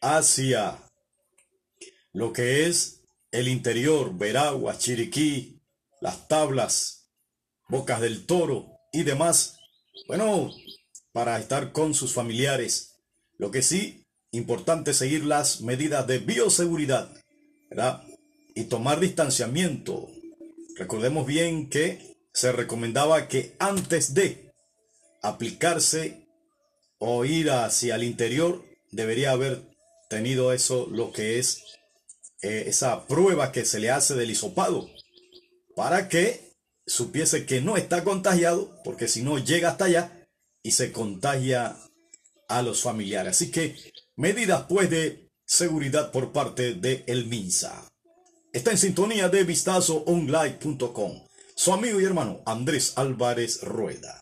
hacia 0.00 0.78
lo 2.12 2.32
que 2.32 2.66
es 2.66 3.02
el 3.30 3.48
interior, 3.48 4.16
Veragua, 4.16 4.76
Chiriquí, 4.76 5.60
las 6.00 6.26
tablas, 6.28 7.10
bocas 7.68 8.00
del 8.00 8.26
toro 8.26 8.66
y 8.92 9.04
demás, 9.04 9.58
bueno, 10.08 10.50
para 11.12 11.38
estar 11.38 11.72
con 11.72 11.94
sus 11.94 12.12
familiares. 12.12 12.96
Lo 13.38 13.50
que 13.50 13.62
sí, 13.62 14.04
importante 14.32 14.94
seguir 14.94 15.24
las 15.24 15.60
medidas 15.60 16.06
de 16.06 16.18
bioseguridad, 16.18 17.10
¿verdad? 17.68 18.02
Y 18.54 18.64
tomar 18.64 19.00
distanciamiento. 19.00 20.08
Recordemos 20.76 21.26
bien 21.26 21.68
que 21.68 22.16
se 22.32 22.52
recomendaba 22.52 23.28
que 23.28 23.54
antes 23.58 24.14
de 24.14 24.52
aplicarse 25.22 26.26
o 26.98 27.24
ir 27.24 27.50
hacia 27.50 27.94
el 27.96 28.04
interior, 28.04 28.64
debería 28.90 29.32
haber 29.32 29.69
tenido 30.10 30.52
eso, 30.52 30.88
lo 30.90 31.12
que 31.12 31.38
es 31.38 31.62
eh, 32.42 32.64
esa 32.66 33.06
prueba 33.06 33.52
que 33.52 33.64
se 33.64 33.78
le 33.78 33.90
hace 33.90 34.14
del 34.14 34.30
hisopado, 34.30 34.90
para 35.76 36.08
que 36.08 36.52
supiese 36.86 37.46
que 37.46 37.60
no 37.62 37.76
está 37.76 38.02
contagiado, 38.04 38.76
porque 38.84 39.08
si 39.08 39.22
no 39.22 39.38
llega 39.38 39.70
hasta 39.70 39.86
allá 39.86 40.26
y 40.62 40.72
se 40.72 40.92
contagia 40.92 41.76
a 42.48 42.62
los 42.62 42.82
familiares. 42.82 43.36
Así 43.36 43.50
que 43.50 43.76
medidas 44.16 44.66
pues 44.68 44.90
de 44.90 45.30
seguridad 45.46 46.10
por 46.10 46.32
parte 46.32 46.74
de 46.74 47.04
el 47.06 47.26
MINSA. 47.26 47.88
Está 48.52 48.72
en 48.72 48.78
sintonía 48.78 49.28
de 49.28 49.44
vistazoonline.com. 49.44 51.12
Su 51.54 51.72
amigo 51.72 52.00
y 52.00 52.04
hermano 52.04 52.42
Andrés 52.46 52.94
Álvarez 52.96 53.62
Rueda. 53.62 54.20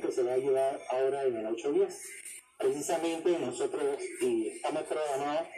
Que 0.00 0.12
se 0.12 0.22
va 0.22 0.34
a 0.34 0.38
llevar 0.38 0.80
ahora 0.90 1.24
en 1.24 1.36
el 1.36 1.46
8 1.46 1.72
días. 1.72 2.00
Precisamente 2.58 3.38
nosotros 3.38 3.98
eh, 4.22 4.52
estamos 4.54 4.82
programados 4.84 5.48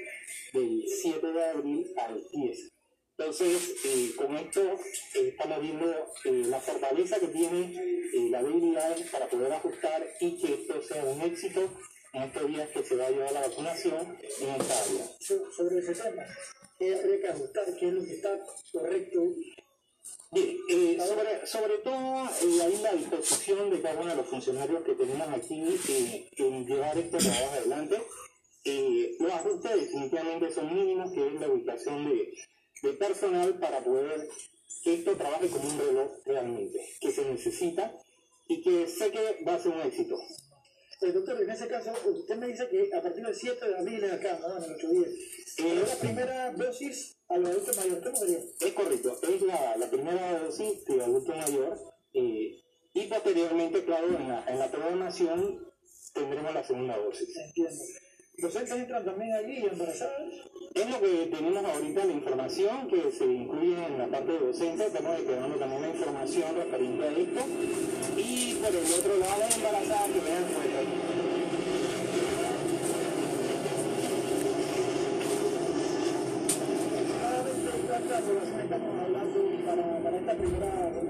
del 0.52 0.82
7 1.02 1.32
de 1.32 1.44
abril 1.44 1.86
al 1.96 2.24
10. 2.32 2.72
Entonces, 3.18 3.74
eh, 3.84 4.12
con 4.16 4.36
esto 4.36 4.60
eh, 5.14 5.28
estamos 5.28 5.60
viendo 5.60 5.94
la 6.24 6.60
fortaleza 6.60 7.18
que 7.20 7.28
tiene 7.28 7.74
la 8.30 8.42
debilidad 8.42 8.96
para 9.10 9.28
poder 9.28 9.52
ajustar 9.52 10.06
y 10.20 10.38
que 10.40 10.54
esto 10.54 10.82
sea 10.82 11.04
un 11.04 11.20
éxito 11.22 11.68
en 12.12 12.22
estos 12.22 12.46
días 12.46 12.68
que 12.70 12.82
se 12.82 12.96
va 12.96 13.06
a 13.06 13.10
llevar 13.10 13.32
la 13.32 13.40
vacunación 13.42 14.18
en 14.40 14.48
esta 14.48 14.82
área. 14.82 15.10
Sobre 15.56 15.78
ese 15.78 15.94
tema, 15.94 16.24
¿qué 16.78 16.94
habría 16.94 17.20
que 17.20 17.28
ajustar? 17.28 17.64
¿Qué 17.78 17.88
es 17.88 17.94
lo 17.94 18.04
que 18.04 18.12
está 18.14 18.38
correcto 18.72 19.34
Bien, 20.30 20.58
eh, 20.68 20.98
sobre, 21.00 21.46
sobre, 21.46 21.78
todo 21.78 22.26
eh, 22.26 22.62
ahí 22.62 22.78
la 22.82 22.92
disposición 22.92 23.70
de 23.70 23.80
cada 23.80 23.98
uno 23.98 24.10
de 24.10 24.16
los 24.16 24.26
funcionarios 24.26 24.82
que 24.82 24.94
tenemos 24.94 25.26
aquí 25.28 25.80
eh, 25.88 26.28
en 26.36 26.66
llevar 26.66 26.98
este 26.98 27.16
trabajo 27.16 27.52
adelante. 27.54 28.02
los 29.18 29.32
ajustes 29.32 29.80
definitivamente 29.80 30.52
son 30.52 30.74
mínimos, 30.74 31.12
que 31.12 31.26
es 31.26 31.32
la 31.40 31.48
ubicación 31.48 32.10
de, 32.10 32.34
de, 32.82 32.92
personal 32.92 33.58
para 33.58 33.82
poder 33.82 34.28
que 34.84 34.94
esto 34.94 35.16
trabaje 35.16 35.48
como 35.48 35.66
un 35.66 35.78
reloj 35.78 36.10
realmente, 36.26 36.78
que 37.00 37.10
se 37.10 37.24
necesita 37.24 37.96
y 38.48 38.60
que 38.60 38.86
sé 38.86 39.10
que 39.10 39.42
va 39.46 39.54
a 39.54 39.58
ser 39.58 39.72
un 39.72 39.80
éxito. 39.80 40.16
Doctor, 41.00 41.40
en 41.40 41.50
ese 41.50 41.68
caso, 41.68 41.92
usted 42.06 42.36
me 42.36 42.48
dice 42.48 42.68
que 42.68 42.92
a 42.92 43.00
partir 43.00 43.24
del 43.24 43.34
7 43.34 43.68
de 43.68 43.78
abril 43.78 44.02
en 44.02 44.10
acá, 44.10 44.38
¿no? 44.40 44.56
En 44.56 44.64
el 44.64 44.74
8 44.74 44.88
días. 44.88 45.10
¿Es 45.56 45.88
la 45.88 45.96
primera 45.96 46.52
dosis 46.52 47.16
al 47.28 47.46
adulto 47.46 47.72
mayor? 47.74 48.02
¿Cómo 48.02 48.16
sería? 48.16 48.38
Es 48.38 48.72
correcto, 48.72 49.18
es 49.22 49.42
la, 49.42 49.76
la 49.76 49.88
primera 49.88 50.40
dosis 50.40 50.84
de 50.84 51.02
adulto 51.02 51.32
mayor. 51.34 51.78
Eh, 52.14 52.62
y 52.94 53.06
posteriormente, 53.06 53.84
claro, 53.84 54.08
en 54.08 54.28
la, 54.28 54.44
en 54.48 54.58
la 54.58 54.70
programación 54.70 55.72
tendremos 56.14 56.52
la 56.52 56.64
segunda 56.64 56.96
dosis. 56.96 57.36
Entiendo. 57.36 57.84
¿Docentes 58.38 58.70
entran 58.70 59.04
también 59.04 59.32
allí 59.32 59.66
embarazadas? 59.66 60.32
Es 60.72 60.88
lo 60.88 61.00
que 61.00 61.26
tenemos 61.26 61.64
ahorita, 61.64 62.04
la 62.04 62.12
información 62.12 62.86
que 62.86 63.10
se 63.10 63.26
incluye 63.26 63.84
en 63.84 63.98
la 63.98 64.06
parte 64.06 64.30
de 64.30 64.38
docentes, 64.38 64.86
estamos 64.86 65.16
desplegando 65.16 65.56
también 65.56 65.82
la 65.82 65.88
información 65.88 66.54
referente 66.54 67.02
a 67.02 67.10
esto. 67.10 67.40
Y 68.16 68.54
por 68.54 68.70
el 68.70 68.92
otro 68.92 69.18
lado, 69.18 69.42
embarazadas 69.56 70.10
que 70.12 70.20
vean 70.20 70.44
fuera. 70.44 71.18
hablando 79.02 79.40
para, 79.66 79.98
para 79.98 80.16
esta 80.16 80.34
primera 80.34 81.07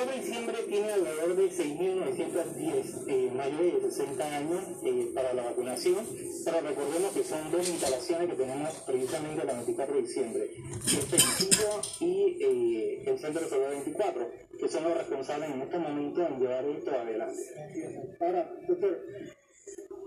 2 0.00 0.08
de 0.08 0.20
diciembre 0.20 0.56
tiene 0.66 0.92
alrededor 0.92 1.36
de 1.36 1.50
6.910 1.50 3.04
eh, 3.06 3.30
mayores 3.34 3.82
de 3.82 3.90
60 3.90 4.36
años 4.36 4.64
eh, 4.82 5.12
para 5.14 5.34
la 5.34 5.42
vacunación, 5.42 6.06
pero 6.42 6.60
recordemos 6.62 7.12
que 7.12 7.22
son 7.22 7.50
dos 7.50 7.68
instalaciones 7.68 8.30
que 8.30 8.36
tenemos 8.36 8.70
precisamente 8.86 9.42
el 9.42 9.48
24 9.48 9.94
de 9.94 10.02
diciembre, 10.02 10.50
el 10.54 12.06
y 12.06 12.38
eh, 12.40 13.02
el 13.10 13.18
Centro 13.18 13.42
de 13.42 13.48
Salud 13.48 13.66
24, 13.68 14.30
que 14.58 14.68
son 14.68 14.84
los 14.84 14.96
responsables 14.96 15.50
en 15.50 15.60
este 15.60 15.78
momento 15.78 16.26
en 16.26 16.40
llevar 16.40 16.64
esto 16.64 16.90
adelante. 16.92 18.16
Ahora, 18.20 18.54
doctor, 18.66 19.00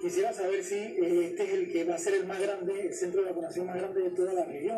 Quisiera 0.03 0.33
saber 0.33 0.61
si 0.61 0.75
eh, 0.75 1.27
este 1.29 1.43
es 1.43 1.49
el 1.53 1.71
que 1.71 1.85
va 1.85 1.95
a 1.95 1.97
ser 1.97 2.15
el 2.15 2.27
más 2.27 2.37
grande, 2.37 2.87
el 2.87 2.93
centro 2.93 3.21
de 3.21 3.29
vacunación 3.29 3.67
más 3.67 3.77
grande 3.77 4.01
de 4.01 4.09
toda 4.09 4.33
la 4.33 4.43
región. 4.43 4.77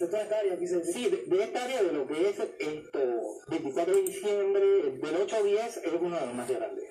De 0.00 0.06
toda 0.08 0.22
esta 0.22 0.38
área, 0.40 0.58
quise 0.58 0.78
decir. 0.78 0.94
Sí, 0.94 1.08
de, 1.08 1.36
de 1.36 1.44
esta 1.44 1.62
área 1.62 1.80
de 1.84 1.92
lo 1.92 2.08
que 2.08 2.30
es 2.30 2.36
esto, 2.36 2.98
24 3.48 3.94
de 3.94 4.02
diciembre, 4.02 4.98
del 5.00 5.16
8 5.22 5.36
a 5.36 5.42
10, 5.44 5.76
es 5.76 5.92
uno 6.00 6.18
de 6.18 6.26
los 6.26 6.34
más 6.34 6.48
grandes. 6.48 6.90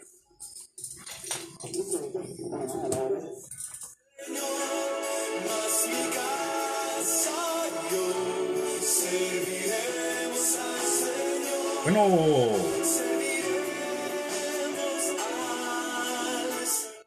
Bueno, 11.83 12.55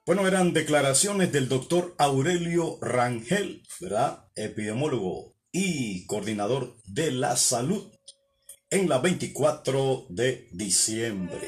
bueno, 0.09 0.27
eran 0.27 0.55
declaraciones 0.55 1.31
del 1.33 1.51
doctor 1.51 1.95
Aurelio 1.99 2.79
Rangel, 2.81 3.63
¿verdad? 3.79 4.25
Epidemiólogo 4.37 5.37
y 5.53 6.07
coordinador 6.07 6.79
de 6.87 7.13
la 7.13 7.37
salud 7.37 7.93
en 8.71 8.89
la 8.89 9.01
24 9.01 10.07
de 10.09 10.49
diciembre. 10.53 11.47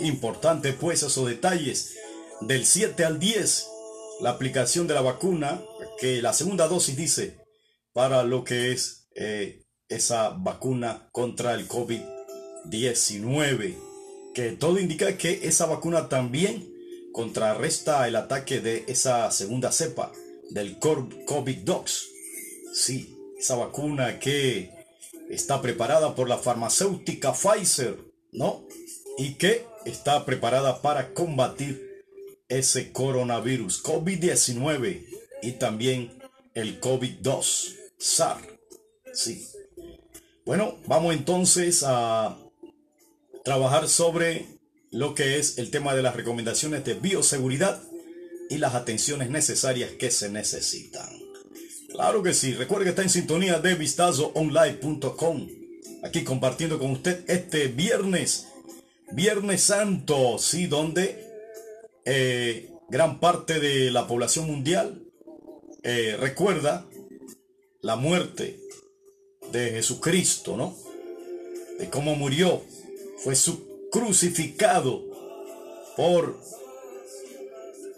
Importante 0.00 0.74
pues 0.74 1.02
esos 1.02 1.26
detalles 1.26 1.96
del 2.42 2.66
7 2.66 3.02
al 3.06 3.18
10, 3.18 3.66
la 4.20 4.28
aplicación 4.28 4.86
de 4.86 4.92
la 4.92 5.00
vacuna, 5.00 5.62
que 5.98 6.20
la 6.20 6.34
segunda 6.34 6.68
dosis 6.68 6.94
dice 6.94 7.38
para 7.94 8.24
lo 8.24 8.44
que 8.44 8.72
es 8.72 9.08
eh, 9.16 9.64
esa 9.88 10.34
vacuna 10.36 11.08
contra 11.12 11.54
el 11.54 11.66
COVID-19, 11.66 13.74
que 14.34 14.52
todo 14.52 14.78
indica 14.78 15.16
que 15.16 15.48
esa 15.48 15.64
vacuna 15.64 16.10
también 16.10 16.71
contrarresta 17.12 18.08
el 18.08 18.16
ataque 18.16 18.60
de 18.60 18.84
esa 18.88 19.30
segunda 19.30 19.70
cepa 19.72 20.12
del 20.50 20.78
COVID-2. 20.78 22.08
Sí, 22.74 23.16
esa 23.38 23.56
vacuna 23.56 24.18
que 24.18 24.70
está 25.30 25.62
preparada 25.62 26.14
por 26.14 26.28
la 26.28 26.38
farmacéutica 26.38 27.32
Pfizer, 27.32 27.98
¿no? 28.32 28.64
Y 29.18 29.34
que 29.34 29.64
está 29.84 30.24
preparada 30.24 30.82
para 30.82 31.12
combatir 31.14 32.04
ese 32.48 32.92
coronavirus 32.92 33.82
COVID-19 33.82 35.06
y 35.42 35.52
también 35.52 36.12
el 36.54 36.80
COVID-2 36.80 37.76
SARS. 37.98 38.46
Sí. 39.14 39.46
Bueno, 40.44 40.78
vamos 40.86 41.14
entonces 41.14 41.84
a 41.86 42.36
trabajar 43.44 43.88
sobre 43.88 44.46
lo 44.92 45.14
que 45.14 45.38
es 45.38 45.58
el 45.58 45.70
tema 45.70 45.94
de 45.94 46.02
las 46.02 46.14
recomendaciones 46.14 46.84
de 46.84 46.94
bioseguridad 46.94 47.82
y 48.50 48.58
las 48.58 48.74
atenciones 48.74 49.30
necesarias 49.30 49.90
que 49.92 50.10
se 50.10 50.28
necesitan. 50.28 51.08
Claro 51.90 52.22
que 52.22 52.34
sí, 52.34 52.54
recuerde 52.54 52.84
que 52.84 52.90
está 52.90 53.02
en 53.02 53.10
sintonía 53.10 53.58
de 53.58 53.74
vistazoonline.com. 53.74 55.48
Aquí 56.04 56.24
compartiendo 56.24 56.78
con 56.78 56.90
usted 56.90 57.24
este 57.28 57.68
viernes, 57.68 58.48
Viernes 59.12 59.62
Santo, 59.62 60.38
sí, 60.38 60.66
donde 60.66 61.26
eh, 62.04 62.70
gran 62.88 63.20
parte 63.20 63.60
de 63.60 63.90
la 63.90 64.06
población 64.06 64.46
mundial 64.46 65.02
eh, 65.82 66.16
recuerda 66.18 66.86
la 67.80 67.96
muerte 67.96 68.58
de 69.50 69.70
Jesucristo, 69.70 70.56
¿no? 70.56 70.76
De 71.78 71.88
cómo 71.88 72.14
murió, 72.14 72.62
fue 73.18 73.34
su 73.34 73.71
crucificado 73.92 75.04
por 75.96 76.40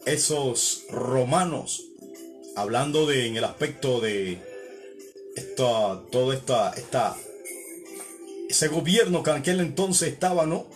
esos 0.04 0.84
romanos, 0.90 1.84
hablando 2.56 3.06
de 3.06 3.28
en 3.28 3.36
el 3.36 3.44
aspecto 3.44 4.00
de 4.00 4.42
esta, 5.36 6.02
todo 6.10 6.32
esta, 6.32 6.72
esta, 6.72 7.16
ese 8.48 8.68
gobierno 8.68 9.22
que 9.22 9.30
en 9.30 9.36
aquel 9.36 9.60
entonces 9.60 10.12
estaba, 10.12 10.46
¿no? 10.46 10.66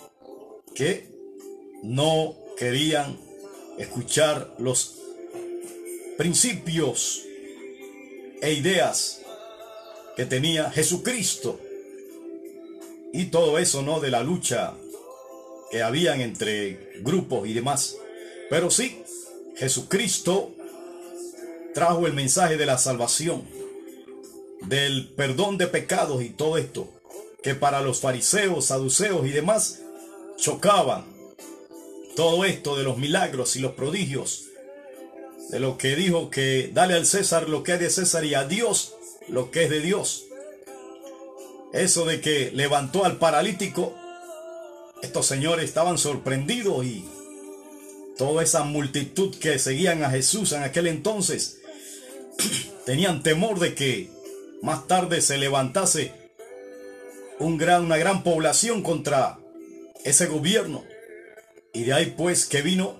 Que 0.72 1.08
no 1.82 2.36
querían 2.56 3.18
escuchar 3.76 4.54
los 4.58 4.98
principios 6.16 7.24
e 8.40 8.52
ideas 8.52 9.20
que 10.16 10.26
tenía 10.26 10.70
Jesucristo 10.70 11.60
y 13.12 13.26
todo 13.26 13.58
eso, 13.58 13.82
¿no? 13.82 13.98
De 13.98 14.10
la 14.10 14.22
lucha 14.22 14.74
que 15.70 15.82
habían 15.82 16.20
entre 16.20 17.00
grupos 17.02 17.48
y 17.48 17.52
demás. 17.52 17.96
Pero 18.50 18.70
sí, 18.70 19.02
Jesucristo 19.56 20.52
trajo 21.74 22.06
el 22.06 22.12
mensaje 22.12 22.56
de 22.56 22.66
la 22.66 22.78
salvación, 22.78 23.44
del 24.62 25.08
perdón 25.10 25.58
de 25.58 25.66
pecados 25.66 26.22
y 26.22 26.30
todo 26.30 26.58
esto, 26.58 26.88
que 27.42 27.54
para 27.54 27.80
los 27.80 28.00
fariseos, 28.00 28.66
saduceos 28.66 29.26
y 29.26 29.30
demás 29.30 29.80
chocaban. 30.36 31.06
Todo 32.16 32.44
esto 32.44 32.76
de 32.76 32.82
los 32.82 32.98
milagros 32.98 33.54
y 33.54 33.60
los 33.60 33.72
prodigios, 33.72 34.46
de 35.50 35.60
lo 35.60 35.78
que 35.78 35.94
dijo 35.94 36.30
que 36.30 36.70
dale 36.72 36.94
al 36.94 37.06
César 37.06 37.48
lo 37.48 37.62
que 37.62 37.74
es 37.74 37.80
de 37.80 37.90
César 37.90 38.24
y 38.24 38.34
a 38.34 38.44
Dios 38.44 38.94
lo 39.28 39.50
que 39.50 39.64
es 39.64 39.70
de 39.70 39.80
Dios. 39.80 40.24
Eso 41.72 42.06
de 42.06 42.20
que 42.20 42.50
levantó 42.52 43.04
al 43.04 43.18
paralítico, 43.18 43.94
estos 45.02 45.26
señores 45.26 45.64
estaban 45.64 45.98
sorprendidos 45.98 46.84
y 46.84 47.04
toda 48.16 48.42
esa 48.42 48.64
multitud 48.64 49.36
que 49.38 49.58
seguían 49.58 50.02
a 50.02 50.10
Jesús 50.10 50.52
en 50.52 50.62
aquel 50.62 50.88
entonces 50.88 51.60
tenían 52.86 53.22
temor 53.22 53.58
de 53.60 53.74
que 53.74 54.10
más 54.62 54.86
tarde 54.86 55.20
se 55.20 55.38
levantase 55.38 56.12
un 57.38 57.56
gran, 57.56 57.84
una 57.84 57.96
gran 57.96 58.22
población 58.24 58.82
contra 58.82 59.38
ese 60.04 60.26
gobierno. 60.26 60.84
Y 61.72 61.84
de 61.84 61.92
ahí 61.92 62.14
pues 62.16 62.46
que 62.46 62.62
vino 62.62 62.98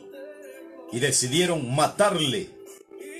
y 0.93 1.01
decidieron 1.01 1.75
matarle 1.75 2.51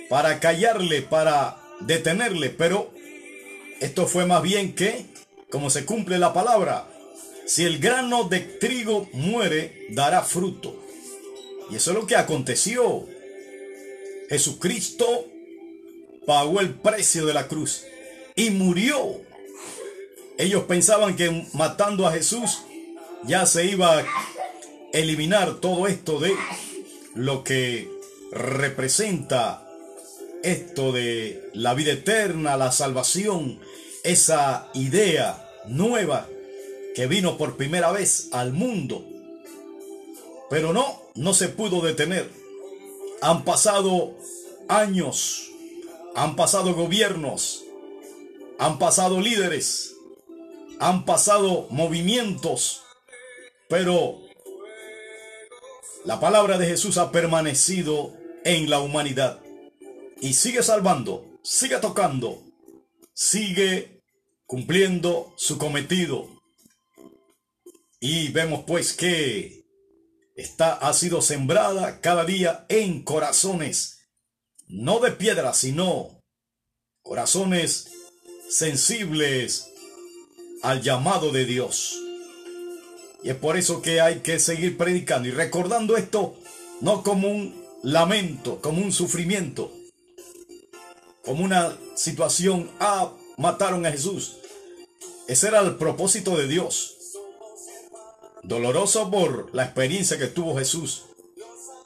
para 0.09 0.41
callarle, 0.41 1.03
para 1.03 1.59
detenerle. 1.81 2.51
Pero 2.51 2.93
esto 3.81 4.07
fue 4.07 4.27
más 4.27 4.43
bien 4.43 4.75
que, 4.75 5.07
como 5.51 5.71
se 5.71 5.85
cumple 5.85 6.19
la 6.19 6.33
palabra, 6.33 6.87
si 7.49 7.65
el 7.65 7.79
grano 7.79 8.25
de 8.25 8.41
trigo 8.41 9.09
muere, 9.15 9.87
dará 9.89 10.23
fruto. 10.23 10.85
Y 11.71 11.77
eso 11.77 11.93
es 11.93 11.97
lo 11.97 12.07
que 12.07 12.15
aconteció. 12.15 13.07
Jesucristo 14.29 15.27
pagó 16.27 16.61
el 16.61 16.75
precio 16.75 17.25
de 17.25 17.33
la 17.33 17.49
cruz 17.49 17.85
y 18.37 18.51
murió. 18.51 19.23
Ellos 20.37 20.65
pensaban 20.65 21.17
que 21.17 21.49
matando 21.55 22.07
a 22.07 22.13
Jesús 22.13 22.59
ya 23.25 23.47
se 23.47 23.65
iba 23.65 23.99
a 23.99 24.07
eliminar 24.93 25.55
todo 25.55 25.87
esto 25.87 26.21
de 26.21 26.35
lo 27.15 27.45
que 27.45 27.91
representa 28.31 29.67
esto 30.43 30.93
de 30.93 31.51
la 31.55 31.73
vida 31.73 31.93
eterna, 31.93 32.59
la 32.59 32.73
salvación, 32.73 33.59
esa 34.05 34.69
idea 34.75 35.49
nueva 35.67 36.29
que 36.99 37.07
vino 37.07 37.39
por 37.39 37.57
primera 37.57 37.93
vez 37.93 38.29
al 38.33 38.53
mundo. 38.53 39.07
Pero 40.51 40.73
no, 40.73 41.01
no 41.15 41.33
se 41.33 41.49
pudo 41.49 41.81
detener. 41.81 42.29
Han 43.23 43.45
pasado 43.45 44.17
años, 44.69 45.49
han 46.17 46.35
pasado 46.35 46.75
gobiernos, 46.75 47.63
han 48.59 48.81
pasado 48.81 49.21
líderes, 49.21 49.95
han 50.81 51.05
pasado 51.05 51.69
movimientos, 51.71 52.83
pero 53.69 54.19
la 56.05 56.19
palabra 56.19 56.59
de 56.59 56.67
Jesús 56.67 56.99
ha 56.99 57.13
permanecido 57.13 58.13
en 58.45 58.69
la 58.69 58.81
humanidad 58.81 59.39
y 60.21 60.35
sigue 60.35 60.65
salvando, 60.65 61.25
sigue 61.45 61.77
tocando, 61.77 62.43
sigue 63.15 64.03
cumpliendo 64.47 65.33
su 65.37 65.59
cometido. 65.59 66.38
Y 68.01 68.29
vemos 68.29 68.65
pues 68.67 68.93
que 68.93 69.65
está, 70.37 70.75
ha 70.75 70.93
sido 70.93 71.21
sembrada 71.21 72.01
cada 72.01 72.25
día 72.25 72.65
en 72.69 73.03
corazones, 73.03 73.99
no 74.69 75.01
de 75.01 75.13
piedra, 75.13 75.53
sino 75.53 76.23
corazones 77.03 77.91
sensibles 78.49 79.71
al 80.63 80.83
llamado 80.83 81.33
de 81.33 81.45
Dios. 81.45 81.99
Y 83.23 83.31
es 83.31 83.37
por 83.37 83.57
eso 83.57 83.83
que 83.83 84.01
hay 84.01 84.21
que 84.21 84.39
seguir 84.39 84.79
predicando 84.79 85.29
y 85.29 85.33
recordando 85.33 85.97
esto 85.97 86.39
no 86.81 87.03
como 87.03 87.29
un 87.29 87.65
lamento, 87.83 88.61
como 88.61 88.81
un 88.81 88.93
sufrimiento, 88.93 89.73
como 91.25 91.45
una 91.45 91.77
situación, 91.97 92.71
ah, 92.79 93.13
mataron 93.37 93.85
a 93.87 93.91
Jesús. 93.91 94.37
Ese 95.27 95.49
era 95.49 95.61
el 95.61 95.77
propósito 95.77 96.37
de 96.37 96.47
Dios. 96.47 96.98
Doloroso 98.49 99.11
por 99.11 99.55
la 99.55 99.65
experiencia 99.65 100.17
que 100.17 100.27
tuvo 100.27 100.57
Jesús, 100.57 101.05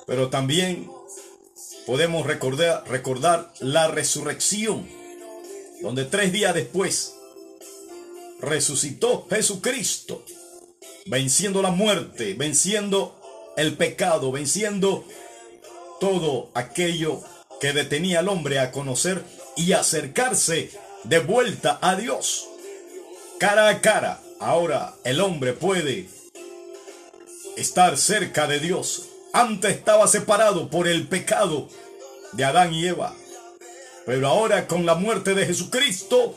pero 0.06 0.30
también 0.30 0.88
podemos 1.86 2.24
recordar, 2.24 3.52
la 3.58 3.88
resurrección, 3.88 4.88
donde 5.80 6.04
tres 6.04 6.30
días 6.30 6.54
después 6.54 7.16
resucitó 8.38 9.26
Jesucristo, 9.28 10.24
venciendo 11.06 11.62
la 11.62 11.72
muerte, 11.72 12.34
venciendo 12.34 13.20
el 13.56 13.76
pecado, 13.76 14.30
venciendo 14.30 15.04
todo 15.98 16.52
aquello 16.54 17.22
que 17.60 17.72
detenía 17.72 18.20
al 18.20 18.28
hombre 18.28 18.60
a 18.60 18.70
conocer 18.70 19.24
y 19.56 19.72
acercarse 19.72 20.70
de 21.02 21.18
vuelta 21.18 21.80
a 21.82 21.96
Dios. 21.96 22.46
Cara 23.40 23.68
a 23.68 23.80
cara, 23.80 24.20
ahora 24.38 24.94
el 25.02 25.20
hombre 25.20 25.54
puede 25.54 26.21
estar 27.56 27.96
cerca 27.96 28.46
de 28.46 28.60
Dios. 28.60 29.08
Antes 29.32 29.76
estaba 29.76 30.06
separado 30.06 30.70
por 30.70 30.88
el 30.88 31.08
pecado 31.08 31.68
de 32.32 32.44
Adán 32.44 32.72
y 32.74 32.86
Eva. 32.86 33.14
Pero 34.06 34.26
ahora 34.28 34.66
con 34.66 34.84
la 34.84 34.94
muerte 34.94 35.34
de 35.34 35.46
Jesucristo 35.46 36.34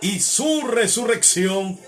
y 0.00 0.20
su 0.20 0.62
resurrección, 0.62 1.78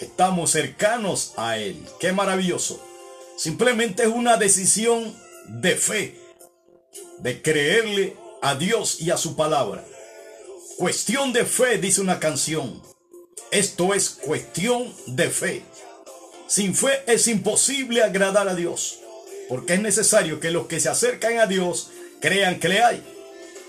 estamos 0.00 0.50
cercanos 0.50 1.32
a 1.36 1.58
Él. 1.58 1.82
Qué 2.00 2.12
maravilloso. 2.12 2.82
Simplemente 3.36 4.02
es 4.02 4.08
una 4.08 4.36
decisión 4.36 5.14
de 5.48 5.76
fe, 5.76 6.18
de 7.18 7.42
creerle 7.42 8.16
a 8.42 8.54
Dios 8.54 9.00
y 9.00 9.10
a 9.10 9.16
su 9.16 9.36
palabra. 9.36 9.84
Cuestión 10.76 11.32
de 11.32 11.44
fe, 11.44 11.78
dice 11.78 12.00
una 12.00 12.18
canción. 12.18 12.82
Esto 13.50 13.94
es 13.94 14.10
cuestión 14.10 14.92
de 15.06 15.30
fe. 15.30 15.62
Sin 16.46 16.76
fe 16.76 17.02
es 17.06 17.26
imposible 17.26 18.04
agradar 18.04 18.48
a 18.48 18.54
Dios, 18.54 19.00
porque 19.48 19.74
es 19.74 19.80
necesario 19.80 20.38
que 20.38 20.52
los 20.52 20.68
que 20.68 20.78
se 20.78 20.88
acercan 20.88 21.38
a 21.38 21.46
Dios 21.46 21.90
crean 22.20 22.60
que 22.60 22.68
le 22.68 22.82
hay 22.82 23.02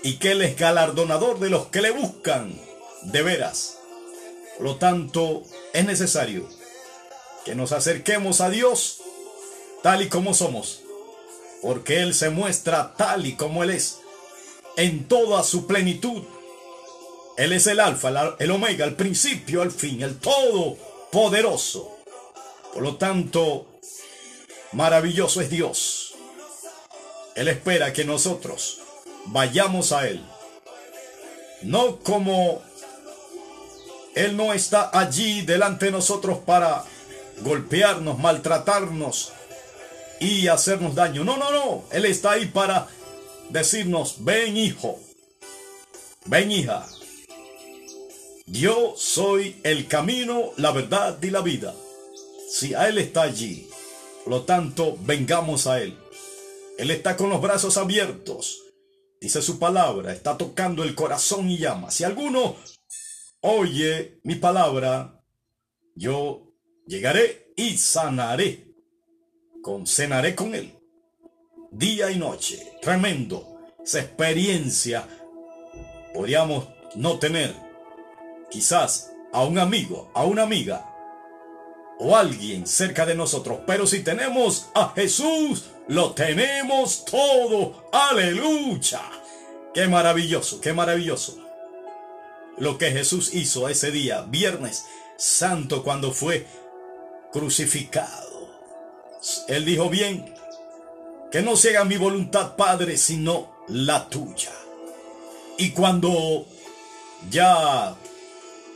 y 0.04 0.14
que 0.18 0.30
Él 0.30 0.42
es 0.42 0.56
galardonador 0.56 1.40
de 1.40 1.50
los 1.50 1.66
que 1.66 1.82
le 1.82 1.90
buscan 1.90 2.58
de 3.02 3.22
veras. 3.22 3.78
Por 4.56 4.66
lo 4.66 4.76
tanto, 4.76 5.42
es 5.72 5.84
necesario 5.84 6.48
que 7.44 7.56
nos 7.56 7.72
acerquemos 7.72 8.40
a 8.40 8.50
Dios 8.50 9.00
tal 9.82 10.02
y 10.02 10.08
como 10.08 10.32
somos, 10.32 10.82
porque 11.62 12.00
Él 12.00 12.14
se 12.14 12.30
muestra 12.30 12.94
tal 12.96 13.26
y 13.26 13.34
como 13.34 13.64
Él 13.64 13.70
es, 13.70 13.98
en 14.76 15.08
toda 15.08 15.42
su 15.42 15.66
plenitud. 15.66 16.22
Él 17.36 17.52
es 17.52 17.66
el 17.66 17.80
alfa, 17.80 18.36
el 18.38 18.50
omega, 18.52 18.84
el 18.84 18.94
principio, 18.94 19.62
el 19.62 19.72
fin, 19.72 20.02
el 20.02 20.18
todopoderoso. 20.18 21.97
Por 22.72 22.82
lo 22.82 22.96
tanto, 22.96 23.66
maravilloso 24.72 25.40
es 25.40 25.50
Dios. 25.50 26.14
Él 27.34 27.48
espera 27.48 27.92
que 27.92 28.04
nosotros 28.04 28.80
vayamos 29.26 29.92
a 29.92 30.08
Él. 30.08 30.24
No 31.62 31.98
como 32.00 32.62
Él 34.14 34.36
no 34.36 34.52
está 34.52 34.90
allí 34.92 35.42
delante 35.42 35.86
de 35.86 35.92
nosotros 35.92 36.38
para 36.38 36.84
golpearnos, 37.40 38.18
maltratarnos 38.18 39.32
y 40.20 40.48
hacernos 40.48 40.94
daño. 40.94 41.24
No, 41.24 41.36
no, 41.36 41.50
no. 41.52 41.84
Él 41.92 42.04
está 42.04 42.32
ahí 42.32 42.46
para 42.46 42.88
decirnos, 43.50 44.24
ven 44.24 44.56
hijo, 44.56 44.98
ven 46.24 46.50
hija. 46.50 46.86
Yo 48.46 48.94
soy 48.96 49.60
el 49.62 49.86
camino, 49.88 50.52
la 50.56 50.72
verdad 50.72 51.18
y 51.22 51.30
la 51.30 51.42
vida. 51.42 51.74
Si 52.50 52.74
a 52.74 52.88
Él 52.88 52.98
está 52.98 53.22
allí, 53.22 53.68
por 54.24 54.32
lo 54.32 54.42
tanto, 54.44 54.96
vengamos 55.02 55.66
a 55.66 55.82
Él. 55.82 55.96
Él 56.78 56.90
está 56.90 57.16
con 57.16 57.28
los 57.30 57.40
brazos 57.40 57.76
abiertos. 57.76 58.62
Dice 59.20 59.42
su 59.42 59.58
palabra, 59.58 60.12
está 60.12 60.38
tocando 60.38 60.84
el 60.84 60.94
corazón 60.94 61.50
y 61.50 61.58
llama. 61.58 61.90
Si 61.90 62.04
alguno 62.04 62.56
oye 63.40 64.20
mi 64.22 64.36
palabra, 64.36 65.22
yo 65.94 66.54
llegaré 66.86 67.52
y 67.56 67.76
sanaré. 67.76 68.68
Cenaré 69.84 70.34
con 70.34 70.54
Él. 70.54 70.72
Día 71.70 72.10
y 72.10 72.18
noche. 72.18 72.78
Tremendo. 72.80 73.60
Esa 73.84 74.00
experiencia 74.00 75.06
podríamos 76.14 76.68
no 76.94 77.18
tener. 77.18 77.54
Quizás 78.50 79.12
a 79.32 79.44
un 79.44 79.58
amigo, 79.58 80.10
a 80.14 80.24
una 80.24 80.42
amiga, 80.42 80.87
o 81.98 82.16
alguien 82.16 82.66
cerca 82.66 83.06
de 83.06 83.14
nosotros. 83.14 83.60
Pero 83.66 83.86
si 83.86 84.00
tenemos 84.00 84.68
a 84.74 84.92
Jesús, 84.94 85.64
lo 85.88 86.12
tenemos 86.12 87.04
todo. 87.04 87.88
Aleluya. 87.92 89.02
Qué 89.74 89.86
maravilloso, 89.88 90.60
qué 90.60 90.72
maravilloso. 90.72 91.38
Lo 92.58 92.78
que 92.78 92.90
Jesús 92.90 93.34
hizo 93.34 93.68
ese 93.68 93.90
día, 93.90 94.22
viernes 94.22 94.84
santo, 95.16 95.82
cuando 95.82 96.12
fue 96.12 96.46
crucificado. 97.32 98.48
Él 99.48 99.64
dijo 99.64 99.88
bien, 99.90 100.34
que 101.30 101.42
no 101.42 101.56
se 101.56 101.70
haga 101.70 101.84
mi 101.84 101.96
voluntad, 101.96 102.56
Padre, 102.56 102.96
sino 102.96 103.52
la 103.68 104.08
tuya. 104.08 104.52
Y 105.58 105.70
cuando 105.70 106.46
ya 107.30 107.96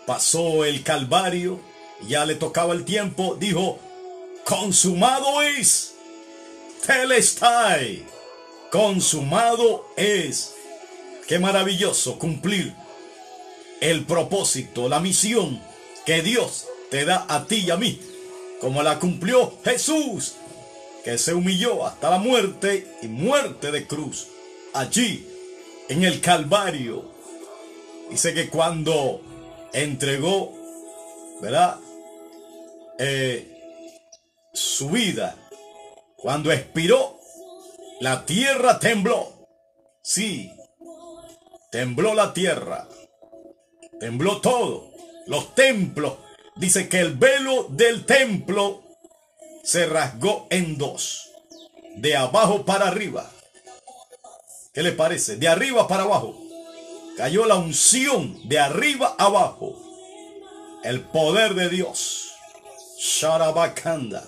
pasó 0.06 0.64
el 0.64 0.82
Calvario, 0.82 1.60
ya 2.06 2.24
le 2.24 2.34
tocaba 2.34 2.74
el 2.74 2.84
tiempo, 2.84 3.36
dijo, 3.38 3.78
consumado 4.44 5.42
es, 5.42 5.94
telestai, 6.86 8.04
consumado 8.70 9.86
es. 9.96 10.54
Qué 11.28 11.38
maravilloso 11.38 12.18
cumplir 12.18 12.74
el 13.80 14.04
propósito, 14.04 14.88
la 14.88 15.00
misión 15.00 15.60
que 16.04 16.22
Dios 16.22 16.66
te 16.90 17.04
da 17.04 17.24
a 17.28 17.46
ti 17.46 17.64
y 17.66 17.70
a 17.70 17.76
mí, 17.76 18.00
como 18.60 18.82
la 18.82 18.98
cumplió 18.98 19.54
Jesús, 19.64 20.34
que 21.04 21.18
se 21.18 21.34
humilló 21.34 21.86
hasta 21.86 22.10
la 22.10 22.18
muerte 22.18 22.86
y 23.02 23.08
muerte 23.08 23.70
de 23.70 23.86
cruz, 23.86 24.28
allí 24.72 25.26
en 25.88 26.04
el 26.04 26.20
Calvario. 26.20 27.04
Dice 28.10 28.34
que 28.34 28.48
cuando 28.48 29.20
entregó, 29.72 30.52
¿verdad? 31.40 31.78
Eh, 32.98 33.48
su 34.52 34.90
vida, 34.90 35.36
cuando 36.16 36.52
expiró, 36.52 37.18
la 38.00 38.26
tierra 38.26 38.78
tembló. 38.78 39.48
Sí, 40.02 40.50
tembló 41.70 42.14
la 42.14 42.32
tierra, 42.32 42.88
tembló 44.00 44.40
todo, 44.40 44.90
los 45.26 45.54
templos. 45.54 46.14
Dice 46.56 46.88
que 46.88 46.98
el 47.00 47.16
velo 47.16 47.66
del 47.70 48.04
templo 48.04 48.82
se 49.62 49.86
rasgó 49.86 50.46
en 50.50 50.76
dos, 50.76 51.30
de 51.96 52.16
abajo 52.16 52.64
para 52.64 52.88
arriba. 52.88 53.30
¿Qué 54.74 54.82
le 54.82 54.92
parece? 54.92 55.36
De 55.36 55.48
arriba 55.48 55.86
para 55.86 56.04
abajo. 56.04 56.38
Cayó 57.16 57.44
la 57.44 57.56
unción 57.56 58.48
de 58.48 58.58
arriba 58.58 59.14
abajo. 59.18 59.78
El 60.82 61.02
poder 61.02 61.54
de 61.54 61.68
Dios. 61.68 62.31
Sharabakanda. 63.02 64.24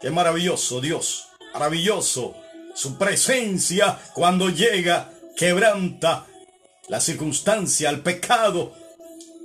Qué 0.00 0.10
maravilloso 0.10 0.80
Dios. 0.80 1.28
Maravilloso. 1.52 2.34
Su 2.74 2.96
presencia 2.96 3.98
cuando 4.14 4.48
llega 4.48 5.12
quebranta 5.36 6.26
la 6.88 6.98
circunstancia, 6.98 7.90
el 7.90 8.00
pecado 8.00 8.74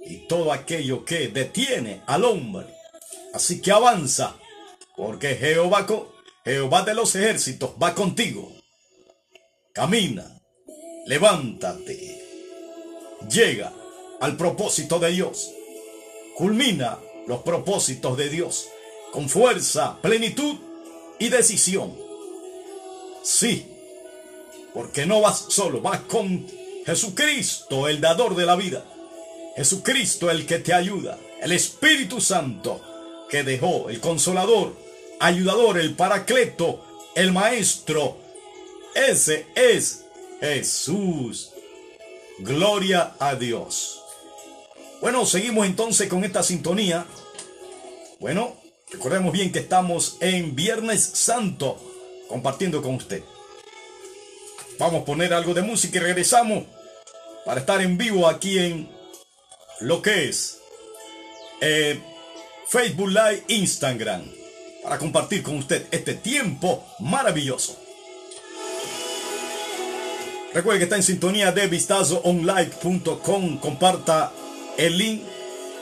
y 0.06 0.28
todo 0.28 0.54
aquello 0.54 1.04
que 1.04 1.28
detiene 1.28 2.02
al 2.08 2.24
hombre. 2.24 2.68
Así 3.34 3.62
que 3.62 3.74
avanza, 3.74 4.38
porque 4.96 5.36
Jehová, 5.36 5.86
Jehová 6.46 6.84
de 6.84 6.94
los 6.94 7.14
ejércitos 7.16 7.72
va 7.82 7.94
contigo. 7.94 8.56
Camina, 9.74 10.40
levántate, 11.08 12.24
llega 13.30 13.74
al 14.22 14.38
propósito 14.38 14.98
de 15.00 15.12
Dios, 15.12 15.52
culmina 16.38 16.98
los 17.28 17.42
propósitos 17.42 18.18
de 18.18 18.30
Dios 18.30 18.68
con 19.12 19.30
fuerza, 19.30 19.98
plenitud 20.02 20.56
y 21.20 21.30
decisión. 21.30 21.98
Sí, 23.24 23.66
porque 24.74 25.06
no 25.06 25.22
vas 25.22 25.46
solo, 25.50 25.82
vas 25.82 26.02
con 26.02 26.46
Jesucristo, 26.86 27.88
el 27.88 28.02
dador 28.02 28.36
de 28.36 28.46
la 28.46 28.56
vida. 28.56 28.86
Jesucristo, 29.56 30.30
el 30.30 30.46
que 30.46 30.60
te 30.60 30.74
ayuda. 30.74 31.18
El 31.42 31.54
Espíritu 31.54 32.20
Santo, 32.20 32.82
que 33.30 33.44
dejó 33.44 33.90
el 33.90 34.02
consolador, 34.02 34.76
ayudador, 35.20 35.80
el 35.80 35.96
paracleto, 35.96 36.84
el 37.16 37.32
maestro. 37.32 38.18
Ese 38.94 39.48
es 39.56 40.06
Jesús. 40.42 41.52
Gloria 42.40 43.16
a 43.18 43.36
Dios. 43.36 44.05
Bueno, 45.02 45.26
seguimos 45.26 45.66
entonces 45.66 46.08
con 46.08 46.24
esta 46.24 46.42
sintonía. 46.42 47.06
Bueno, 48.20 48.56
recordemos 48.92 49.34
bien 49.34 49.52
que 49.52 49.60
estamos 49.60 50.18
en 50.22 50.56
Viernes 50.56 51.04
Santo 51.04 51.80
compartiendo 52.28 52.82
con 52.82 52.96
usted. 52.96 53.24
Vamos 54.80 55.02
a 55.02 55.06
poner 55.06 55.34
algo 55.34 55.54
de 55.54 55.62
música 55.62 55.98
y 55.98 56.02
regresamos 56.02 56.66
para 57.46 57.60
estar 57.62 57.82
en 57.82 57.98
vivo 57.98 58.28
aquí 58.28 58.58
en 58.58 58.90
lo 59.82 60.02
que 60.02 60.30
es 60.30 60.60
eh, 61.62 62.00
Facebook 62.68 63.10
Live, 63.10 63.44
Instagram, 63.48 64.24
para 64.84 64.98
compartir 64.98 65.44
con 65.44 65.58
usted 65.58 65.86
este 65.92 66.16
tiempo 66.16 66.86
maravilloso. 67.00 67.78
Recuerde 70.54 70.80
que 70.80 70.86
está 70.86 70.96
en 70.96 71.04
sintonía 71.04 71.52
de 71.52 71.68
vistazoonline.com. 71.68 73.60
Comparta 73.60 74.32
el 74.78 74.98
link, 74.98 75.24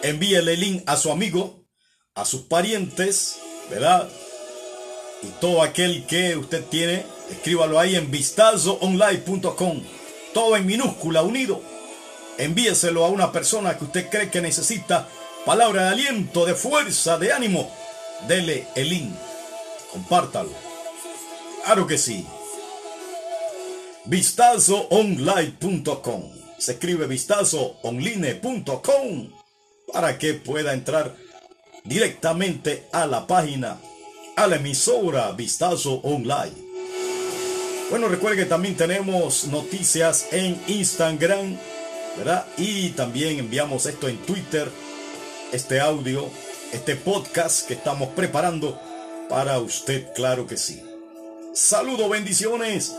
envíele 0.02 0.54
el 0.54 0.60
link 0.60 0.84
a 0.86 0.98
su 0.98 1.12
amigo, 1.12 1.64
a 2.16 2.26
sus 2.26 2.41
parientes, 2.41 3.39
¿verdad? 3.70 4.10
Y 5.22 5.28
todo 5.39 5.62
aquel 5.62 6.06
que 6.06 6.36
usted 6.36 6.66
tiene, 6.66 7.06
escríbalo 7.30 7.80
ahí 7.80 7.96
en 7.96 8.12
vistazoonline.com. 8.12 9.84
Todo 10.34 10.58
en 10.58 10.66
minúscula, 10.66 11.22
unido. 11.22 11.62
Envíeselo 12.38 13.06
a 13.06 13.10
una 13.10 13.32
persona 13.32 13.78
que 13.78 13.86
usted 13.86 14.10
cree 14.10 14.30
que 14.30 14.41
necesita 14.41 15.08
palabra 15.46 15.84
de 15.84 15.89
aliento, 15.89 16.46
de 16.46 16.56
fuerza, 16.56 17.18
de 17.18 17.32
ánimo. 17.32 17.72
Dele 18.28 18.68
el 18.76 18.89
link. 18.89 19.16
Compártalo. 19.91 20.52
Claro 21.64 21.88
que 21.88 21.98
sí 21.98 22.26
vistazoonline.com. 24.06 26.43
Se 26.64 26.72
escribe 26.72 27.05
vistazoonline.com 27.07 29.30
para 29.91 30.18
que 30.18 30.36
pueda 30.36 30.74
entrar 30.74 31.14
directamente 31.84 32.86
a 32.93 33.05
la 33.05 33.28
página, 33.28 33.82
a 34.38 34.47
la 34.47 34.55
emisora 34.55 35.34
Vistazo 35.34 35.95
Online. 35.95 36.53
Bueno, 37.89 38.07
recuerde 38.07 38.38
que 38.38 38.45
también 38.45 38.78
tenemos 38.78 39.47
noticias 39.47 40.28
en 40.32 40.57
Instagram, 40.68 41.57
¿verdad? 42.18 42.45
Y 42.55 42.91
también 42.91 43.39
enviamos 43.39 43.86
esto 43.86 44.07
en 44.07 44.16
Twitter, 44.20 44.72
este 45.51 45.82
audio, 45.82 46.30
este 46.72 46.95
podcast 46.95 47.68
que 47.68 47.74
estamos 47.74 48.07
preparando 48.16 48.80
para 49.28 49.59
usted, 49.59 50.14
claro 50.16 50.47
que 50.47 50.55
sí. 50.55 50.82
Saludos, 51.53 52.09
bendiciones 52.09 52.95